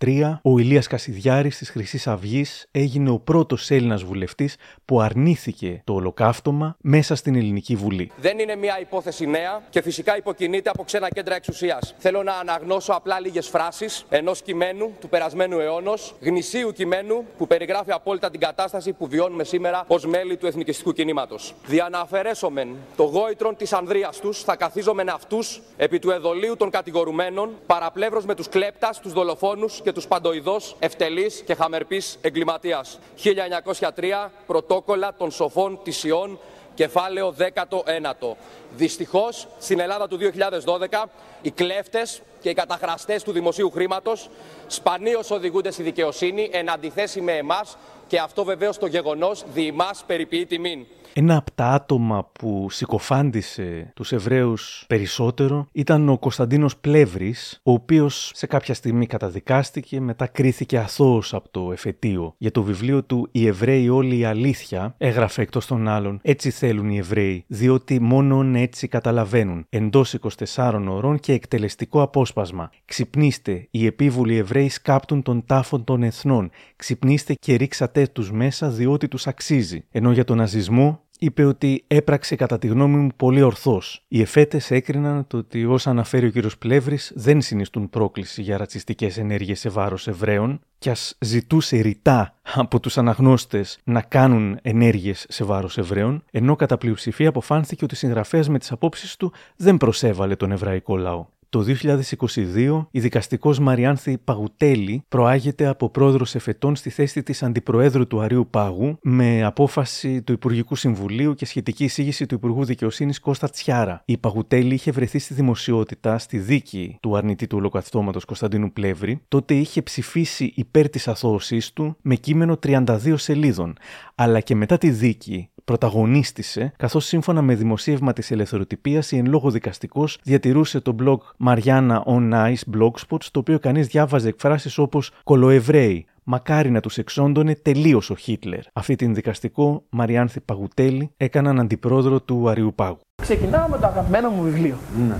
[0.00, 5.92] 2013 ο Ηλίας Κασιδιάρης της Χρυσής Αυγής έγινε ο πρώτος Έλληνας βουλευτής που αρνήθηκε το
[5.92, 8.10] ολοκαύτωμα μέσα στην Ελληνική Βουλή.
[8.16, 11.94] Δεν είναι μια μια υπόθεση νέα και φυσικά υποκινείται από ξένα κέντρα εξουσίας.
[11.98, 17.92] Θέλω να αναγνώσω απλά λίγες φράσεις ενός κειμένου του περασμένου αιώνος, γνησίου κειμένου που περιγράφει
[17.92, 21.54] απόλυτα την κατάσταση που βιώνουμε σήμερα ως μέλη του εθνικιστικού κινήματος.
[21.66, 28.24] Διαναφερέσομεν το γόητρον της ανδρεία τους, θα καθίζομεν αυτούς επί του εδωλίου των κατηγορουμένων, παραπλεύρος
[28.24, 32.98] με τους κλέπτας, τους δολοφόνους και τους παντοειδώ ευτελεί και χαμερπής εγκληματίας.
[33.14, 36.38] 1903 Πρωτόκολλα των Σοφών της Ιών
[36.76, 38.36] κεφάλαιο 19ο.
[38.76, 41.08] Δυστυχώς, στην Ελλάδα του 2012,
[41.42, 44.28] οι κλέφτες και οι καταχραστές του δημοσίου χρήματος
[44.66, 47.76] σπανίως οδηγούνται στη δικαιοσύνη εν αντιθέσει με εμάς
[48.06, 50.86] και αυτό βεβαίως το γεγονός διημάς περιποιεί τιμήν.
[51.18, 58.30] Ένα από τα άτομα που συκοφάντησε τους Εβραίους περισσότερο ήταν ο Κωνσταντίνος Πλεύρης, ο οποίος
[58.34, 62.34] σε κάποια στιγμή καταδικάστηκε, μετά κρίθηκε αθώος από το εφετείο.
[62.38, 66.90] Για το βιβλίο του «Οι Εβραίοι όλοι η αλήθεια» έγραφε εκτός των άλλων «Έτσι θέλουν
[66.90, 70.14] οι Εβραίοι, διότι μόνον έτσι καταλαβαίνουν, εντός
[70.54, 72.35] 24 ωρών και εκτελεστικό απόσπασμα.
[72.84, 76.50] Ξυπνήστε, οι επίβουλοι Εβραίοι σκάπτουν των τάφων των εθνών.
[76.76, 79.84] Ξυπνήστε και ρίξατε τους μέσα διότι τους αξίζει».
[79.90, 84.04] Ενώ για τον ναζισμό είπε ότι έπραξε κατά τη γνώμη μου πολύ ορθώς.
[84.08, 86.50] Οι εφέτες έκριναν το ότι όσα αναφέρει ο κ.
[86.58, 92.80] Πλεύρης δεν συνιστούν πρόκληση για ρατσιστικές ενέργειες σε βάρος Εβραίων και ας ζητούσε ρητά από
[92.80, 98.48] τους αναγνώστες να κάνουν ενέργειες σε βάρος Εβραίων, ενώ κατά πλειοψηφία αποφάνθηκε ότι ο συγγραφέας
[98.48, 101.26] με τις απόψεις του δεν προσέβαλε τον εβραϊκό λαό.
[101.56, 108.20] Το 2022, η δικαστικός Μαριάνθη Παγουτέλη προάγεται από πρόεδρος εφετών στη θέση της Αντιπροέδρου του
[108.20, 114.02] Αρίου Πάγου με απόφαση του Υπουργικού Συμβουλίου και σχετική εισήγηση του Υπουργού Δικαιοσύνης Κώστα Τσιάρα.
[114.04, 119.20] Η Παγουτέλη είχε βρεθεί στη δημοσιότητα στη δίκη του αρνητή του ολοκαθιστώματο Κωνσταντίνου Πλεύρη.
[119.28, 123.76] Τότε είχε ψηφίσει υπέρ της αθώωσής του με κείμενο 32 σελίδων.
[124.14, 129.50] Αλλά και μετά τη δίκη πρωταγωνίστησε, καθώς σύμφωνα με δημοσίευμα της ελευθεροτυπίας, η εν λόγω
[129.50, 131.16] δικαστικός διατηρούσε το blog
[131.46, 137.54] Mariana On Ice Blogspot, στο οποίο κανείς διάβαζε εκφράσεις όπως Κολοεβραίοι, Μακάρι να τους εξόντωνε
[137.54, 138.60] τελείως ο Χίτλερ.
[138.72, 142.98] Αυτή την δικαστικό Μαριάνθη Παγουτέλη έκαναν αντιπρόεδρο του Αριουπάγου.
[143.22, 144.76] Ξεκινάω με το αγαπημένο μου βιβλίο.
[145.08, 145.16] Ναι.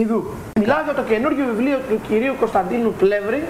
[0.00, 0.24] Ιδού.
[0.60, 3.42] Μιλάω για το καινούργιο βιβλίο του κυρίου Κωνσταντίνου Πλεύρη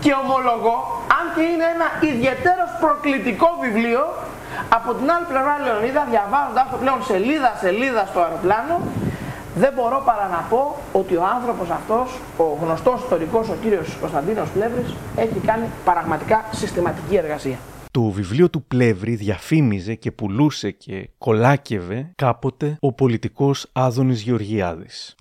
[0.00, 0.76] και ομολογώ,
[1.18, 4.02] αν και είναι ένα ιδιαίτερος προκλητικό βιβλίο,
[4.78, 8.74] από την άλλη πλευρά, Λεωνίδα, διαβάζοντας το πλέον σελίδα σελίδα στο αεροπλάνο,
[9.54, 14.48] δεν μπορώ παρά να πω ότι ο άνθρωπος αυτός, ο γνωστός ιστορικός, ο κύριος Κωνσταντίνος
[14.50, 17.58] Πλεύρης, έχει κάνει πραγματικά συστηματική εργασία.
[17.90, 25.14] Το βιβλίο του Πλεύρη διαφήμιζε και πουλούσε και κολάκευε κάποτε ο πολιτικός Άδωνης Γεωργιάδης.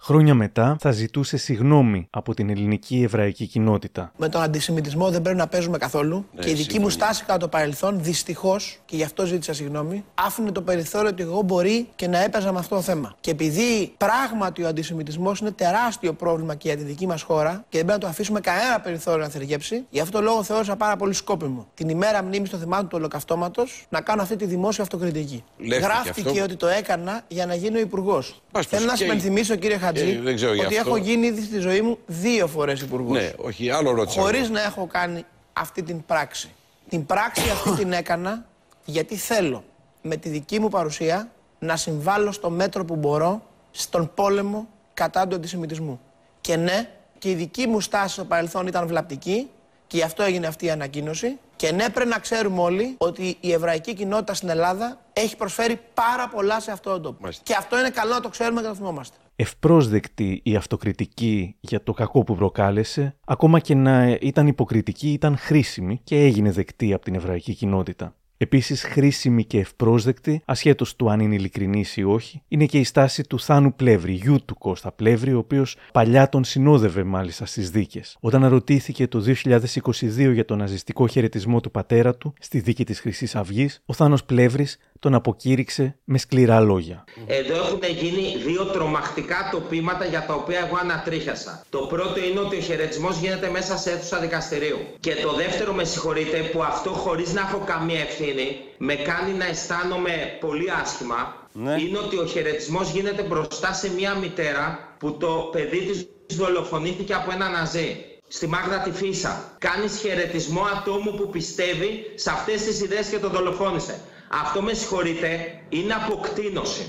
[0.00, 4.12] Χρόνια μετά θα ζητούσε συγνώμη από την ελληνική εβραϊκή κοινότητα.
[4.16, 6.26] Με τον αντισημιτισμό δεν πρέπει να παίζουμε καθόλου.
[6.34, 10.04] Ναι, και η δική μου στάση κατά το παρελθόν, δυστυχώς, και γι' αυτό ζήτησα συγγνώμη,
[10.14, 13.14] άφηνε το περιθώριο ότι εγώ μπορεί και να έπαιζα με αυτό το θέμα.
[13.20, 17.76] Και επειδή πράγματι ο αντισημιτισμός είναι τεράστιο πρόβλημα και για τη δική μας χώρα και
[17.76, 20.96] δεν πρέπει να το αφήσουμε κανένα περιθώριο να θεργέψει, γι' αυτό το λόγο θεώρησα πάρα
[20.96, 25.44] πολύ σκόπιμο την ημέρα μνήμης των θεμάτων του ολοκαυτώματος να κάνω αυτή τη δημόσια αυτοκριτική.
[25.82, 28.42] Γράφτηκε ότι το έκανα για να γίνω υπουργός.
[28.68, 31.98] Θέλω να σας υπενθυμίσω, κύριε Χατζή, ε, δεν ότι έχω γίνει ήδη στη ζωή μου
[32.06, 33.18] δύο φορές υπουργός.
[33.18, 34.20] Ναι, όχι, άλλο ρώτησα.
[34.20, 36.50] Χωρίς να έχω κάνει αυτή την πράξη.
[36.88, 38.46] Την πράξη αυτή την έκανα
[38.84, 39.64] γιατί θέλω
[40.02, 45.34] με τη δική μου παρουσία να συμβάλλω στο μέτρο που μπορώ στον πόλεμο κατά του
[45.34, 46.00] αντισημιτισμού.
[46.40, 49.48] Και ναι, και η δική μου στάση στο παρελθόν ήταν βλαπτική
[49.88, 51.38] και γι' αυτό έγινε αυτή η ανακοίνωση.
[51.56, 56.28] Και ναι, πρέπει να ξέρουμε όλοι ότι η εβραϊκή κοινότητα στην Ελλάδα έχει προσφέρει πάρα
[56.28, 57.28] πολλά σε αυτόν τον τόπο.
[57.42, 59.16] Και αυτό είναι καλό να το ξέρουμε και να το θυμόμαστε.
[59.36, 66.00] Ευπρόσδεκτη η αυτοκριτική για το κακό που προκάλεσε, ακόμα και να ήταν υποκριτική, ήταν χρήσιμη
[66.04, 68.14] και έγινε δεκτή από την εβραϊκή κοινότητα.
[68.40, 73.22] Επίσης, χρήσιμη και ευπρόσδεκτη, ασχέτως του αν είναι ειλικρινής ή όχι, είναι και η στάση
[73.22, 78.16] του Θάνου Πλεύρη, γιου του Κώστα Πλεύρη, ο οποίος παλιά τον συνόδευε μάλιστα στις δίκες.
[78.20, 83.36] Όταν ρωτήθηκε το 2022 για τον ναζιστικό χαιρετισμό του πατέρα του στη δίκη της Χρυσής
[83.36, 87.04] Αυγής, ο Θάνος Πλεύρης τον αποκήρυξε με σκληρά λόγια.
[87.26, 91.64] Εδώ έχουν γίνει δύο τρομακτικά τοπήματα για τα οποία εγώ ανατρίχιασα.
[91.70, 94.78] Το πρώτο είναι ότι ο χαιρετισμός γίνεται μέσα σε αίθουσα δικαστηρίου.
[95.00, 99.46] Και το δεύτερο, με συγχωρείτε, που αυτό χωρίς να έχω καμία ευθύνη, με κάνει να
[99.46, 101.80] αισθάνομαι πολύ άσχημα, ναι.
[101.80, 105.78] είναι ότι ο χαιρετισμός γίνεται μπροστά σε μια μητέρα που το παιδί
[106.26, 109.56] της δολοφονήθηκε από ένα ναζί στη Μάγδα τη Φίσα.
[109.58, 114.00] Κάνεις χαιρετισμό ατόμου που πιστεύει σε αυτές τις ιδέες και το δολοφόνησε.
[114.30, 115.28] Αυτό με συγχωρείτε,
[115.68, 116.86] είναι αποκτήνωση.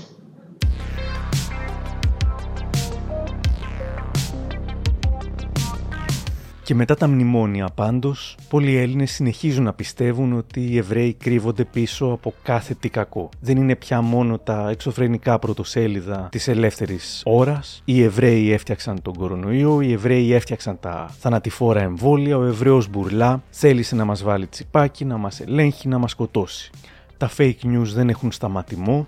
[6.62, 12.06] Και μετά τα μνημόνια πάντως, πολλοί Έλληνες συνεχίζουν να πιστεύουν ότι οι Εβραίοι κρύβονται πίσω
[12.06, 13.28] από κάθε τι κακό.
[13.40, 17.82] Δεν είναι πια μόνο τα εξωφρενικά πρωτοσέλιδα της ελεύθερης ώρας.
[17.84, 23.94] Οι Εβραίοι έφτιαξαν τον κορονοϊό, οι Εβραίοι έφτιαξαν τα θανατηφόρα εμβόλια, ο Εβραίος Μπουρλά θέλησε
[23.94, 26.70] να μας βάλει τσιπάκι, να μας ελέγχει, να μας σκοτώσει.
[27.20, 29.06] Τα fake news δεν έχουν σταματημό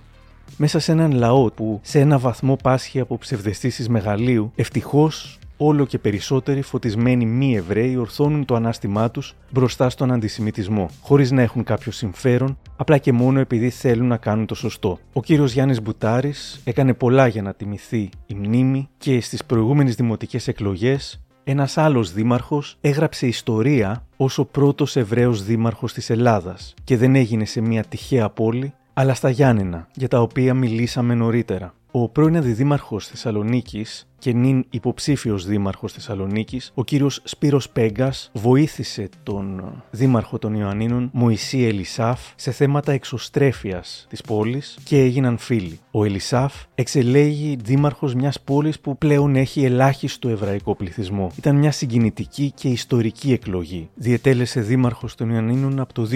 [0.57, 5.99] μέσα σε έναν λαό που σε ένα βαθμό πάσχει από ψευδεστήσεις μεγαλείου, ευτυχώς όλο και
[5.99, 11.93] περισσότεροι φωτισμένοι μη Εβραίοι ορθώνουν το ανάστημά τους μπροστά στον αντισημιτισμό, χωρίς να έχουν κάποιο
[11.93, 14.99] συμφέρον, απλά και μόνο επειδή θέλουν να κάνουν το σωστό.
[15.13, 20.49] Ο κύριος Γιάννης Μπουτάρης έκανε πολλά για να τιμηθεί η μνήμη και στις προηγούμενες δημοτικές
[20.49, 27.15] εκλογές ένας άλλος δήμαρχος έγραψε ιστορία ως ο πρώτος Εβραίος δήμαρχος της Ελλάδας και δεν
[27.15, 31.75] έγινε σε μια τυχαία πόλη, αλλά στα Γιάννενα, για τα οποία μιλήσαμε νωρίτερα.
[31.91, 39.75] Ο πρώην Αντιδήμαρχος Θεσσαλονίκης και νυν υποψήφιος δήμαρχος Θεσσαλονίκης, ο κύριος Σπύρος Πέγκας, βοήθησε τον
[39.91, 45.79] δήμαρχο των Ιωαννίνων Μωυσή Ελισάφ σε θέματα εξωστρέφειας της πόλης και έγιναν φίλοι.
[45.91, 51.33] Ο Ελισάφ εξελέγει δήμαρχος μιας πόλης που πλέον έχει ελάχιστο εβραϊκό πληθυσμό.
[51.37, 53.89] Ήταν μια συγκινητική και ιστορική εκλογή.
[53.95, 56.09] Διετέλεσε δήμαρχος των Ιωαννίνων από το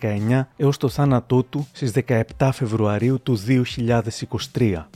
[0.00, 1.92] 2019 έως το θάνατό του στις
[2.38, 3.38] 17 Φεβρουαρίου του
[4.56, 4.88] 2023.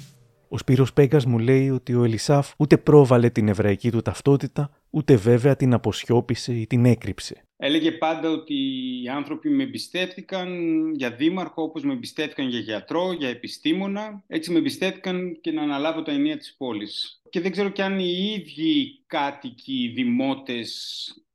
[0.50, 5.16] Ο Σπύρος Πέγκας μου λέει ότι ο Ελισάφ ούτε πρόβαλε την εβραϊκή του ταυτότητα, ούτε
[5.16, 7.42] βέβαια την αποσιώπησε ή την έκρυψε.
[7.56, 8.54] Έλεγε πάντα ότι
[9.02, 10.48] οι άνθρωποι με εμπιστεύτηκαν
[10.94, 14.24] για δήμαρχο όπως με εμπιστεύτηκαν για γιατρό, για επιστήμονα.
[14.26, 17.22] Έτσι με εμπιστεύτηκαν και να αναλάβω τα ενία της πόλης.
[17.30, 20.72] Και δεν ξέρω κι αν οι ίδιοι κάτοικοι, οι δημότες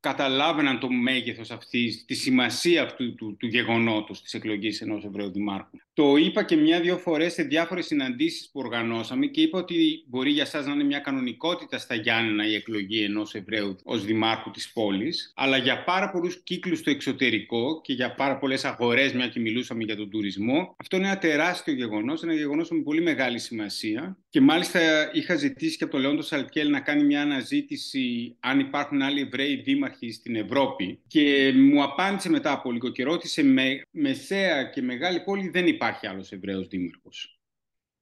[0.00, 5.76] καταλάβαιναν το μέγεθος αυτής, τη σημασία αυτού του, του γεγονότος της εκλογής ενός Εβραίου Δημάρχου.
[5.96, 10.44] Το είπα και μια-δυο φορές σε διάφορες συναντήσεις που οργανώσαμε και είπα ότι μπορεί για
[10.44, 15.32] σας να είναι μια κανονικότητα στα Γιάννενα η εκλογή ενός Εβραίου ως Δημάρχου της πόλης,
[15.36, 19.84] αλλά για πάρα πολλούς κύκλους στο εξωτερικό και για πάρα πολλές αγορές, μια και μιλούσαμε
[19.84, 24.16] για τον τουρισμό, αυτό είναι ένα τεράστιο γεγονός, ένα γεγονός με πολύ μεγάλη σημασία.
[24.28, 24.80] Και μάλιστα
[25.12, 29.62] είχα ζητήσει και από τον Λεόντο Σαλκέλ να κάνει μια αναζήτηση αν υπάρχουν άλλοι Εβραίοι
[29.64, 30.98] δήμαρχοι στην Ευρώπη.
[31.06, 35.82] Και μου απάντησε μετά από λίγο και ρώτησε με μεσαία και μεγάλη πόλη δεν υπάρχει
[36.02, 37.38] άλλος Εβραίος δήμαρχος.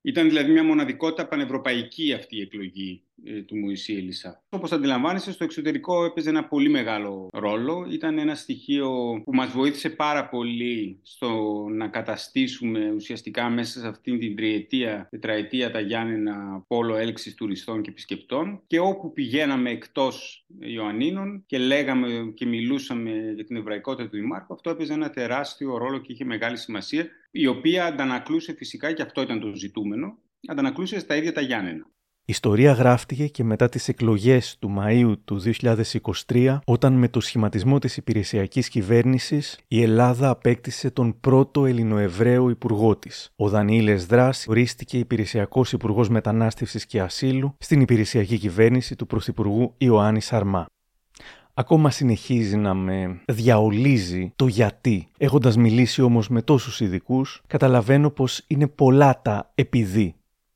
[0.05, 4.45] Ήταν δηλαδή μια μοναδικότητα πανευρωπαϊκή αυτή η εκλογή ε, του Μωυσή Ελισά.
[4.49, 7.87] Όπως αντιλαμβάνεσαι, στο εξωτερικό έπαιζε ένα πολύ μεγάλο ρόλο.
[7.91, 8.91] Ήταν ένα στοιχείο
[9.25, 15.71] που μας βοήθησε πάρα πολύ στο να καταστήσουμε ουσιαστικά μέσα σε αυτήν την τριετία, τετραετία
[15.71, 22.47] τα Γιάννενα πόλο έλξης τουριστών και επισκεπτών και όπου πηγαίναμε εκτός Ιωαννίνων και λέγαμε και
[22.47, 27.07] μιλούσαμε για την εβραϊκότητα του Δημάρχου, αυτό έπαιζε ένα τεράστιο ρόλο και είχε μεγάλη σημασία,
[27.33, 30.19] η οποία αντανακλούσε φυσικά, και αυτό ήταν το ζητούμενο,
[30.49, 31.87] αντανακλούσε στα ίδια τα Γιάννενα.
[32.25, 37.79] Η ιστορία γράφτηκε και μετά τις εκλογές του Μαΐου του 2023, όταν με το σχηματισμό
[37.79, 43.31] της υπηρεσιακής κυβέρνησης η Ελλάδα απέκτησε τον πρώτο Ελληνοεβραίο υπουργό της.
[43.37, 50.27] Ο Δανίλες Δράς ορίστηκε υπηρεσιακός υπουργός μετανάστευσης και ασύλου στην υπηρεσιακή κυβέρνηση του Πρωθυπουργού Ιωάννης
[50.27, 50.67] Σαρμά.
[51.55, 55.09] Ακόμα συνεχίζει να με διαολίζει το γιατί.
[55.19, 60.15] Έχοντας μιλήσει όμως με τόσους ειδικούς, καταλαβαίνω πως είναι πολλά τα επειδή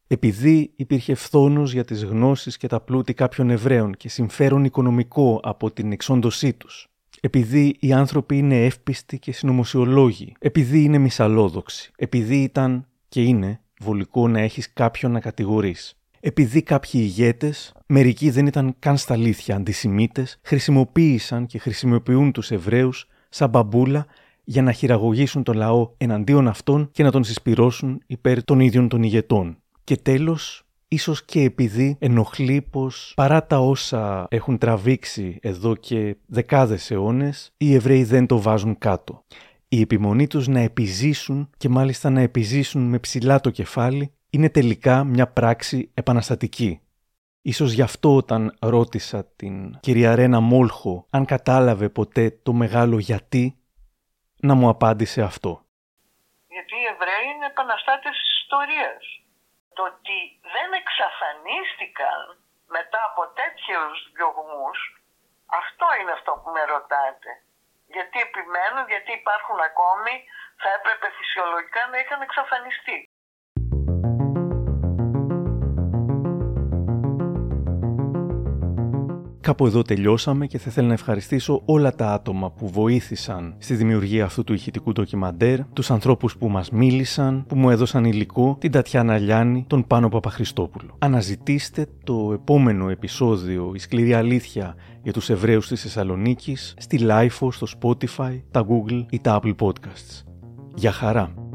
[0.08, 5.70] επειδή υπήρχε φθόνος για τις γνώσεις και τα πλούτη κάποιων Εβραίων και συμφέρον οικονομικό από
[5.70, 6.88] την εξόντωσή τους.
[7.20, 10.32] Επειδή οι άνθρωποι είναι εύπιστοι και συνωμοσιολόγοι.
[10.38, 11.90] Επειδή είναι μυσαλόδοξοι.
[11.96, 15.96] Επειδή ήταν και είναι βολικό να έχεις κάποιον να κατηγορείς.
[16.26, 23.08] Επειδή κάποιοι ηγέτες, μερικοί δεν ήταν καν στα αλήθεια αντισημίτες, χρησιμοποίησαν και χρησιμοποιούν τους Εβραίους
[23.28, 24.06] σαν μπαμπούλα
[24.44, 29.02] για να χειραγωγήσουν τον λαό εναντίον αυτών και να τον συσπυρώσουν υπέρ των ίδιων των
[29.02, 29.58] ηγετών.
[29.84, 36.90] Και τέλος, ίσως και επειδή ενοχλεί πως παρά τα όσα έχουν τραβήξει εδώ και δεκάδες
[36.90, 39.24] αιώνες, οι Εβραίοι δεν το βάζουν κάτω.
[39.68, 45.04] Η επιμονή τους να επιζήσουν και μάλιστα να επιζήσουν με ψηλά το κεφάλι είναι τελικά
[45.04, 46.80] μια πράξη επαναστατική.
[47.42, 53.44] Ίσως γι' αυτό όταν ρώτησα την κυρία Ρένα Μόλχο αν κατάλαβε ποτέ το μεγάλο γιατί,
[54.36, 55.52] να μου απάντησε αυτό.
[56.54, 59.02] Γιατί οι Εβραίοι είναι επαναστάτες της ιστορίας
[59.76, 60.16] το ότι
[60.54, 62.20] δεν εξαφανίστηκαν
[62.76, 64.78] μετά από τέτοιους διωγμούς,
[65.62, 67.30] αυτό είναι αυτό που με ρωτάτε.
[67.94, 70.14] Γιατί επιμένουν, γιατί υπάρχουν ακόμη,
[70.62, 72.98] θα έπρεπε φυσιολογικά να είχαν εξαφανιστεί.
[79.46, 84.24] Κάπου εδώ τελειώσαμε και θα ήθελα να ευχαριστήσω όλα τα άτομα που βοήθησαν στη δημιουργία
[84.24, 89.18] αυτού του ηχητικού ντοκιμαντέρ, τους ανθρώπους που μας μίλησαν, που μου έδωσαν υλικό, την Τατιάνα
[89.18, 90.94] Λιάννη, τον Πάνο Παπαχριστόπουλο.
[90.98, 97.66] Αναζητήστε το επόμενο επεισόδιο, η σκληρή αλήθεια για τους Εβραίους της Θεσσαλονίκης, στη Lifeo, στο
[97.80, 100.22] Spotify, τα Google ή τα Apple Podcasts.
[100.74, 101.45] Για χαρά!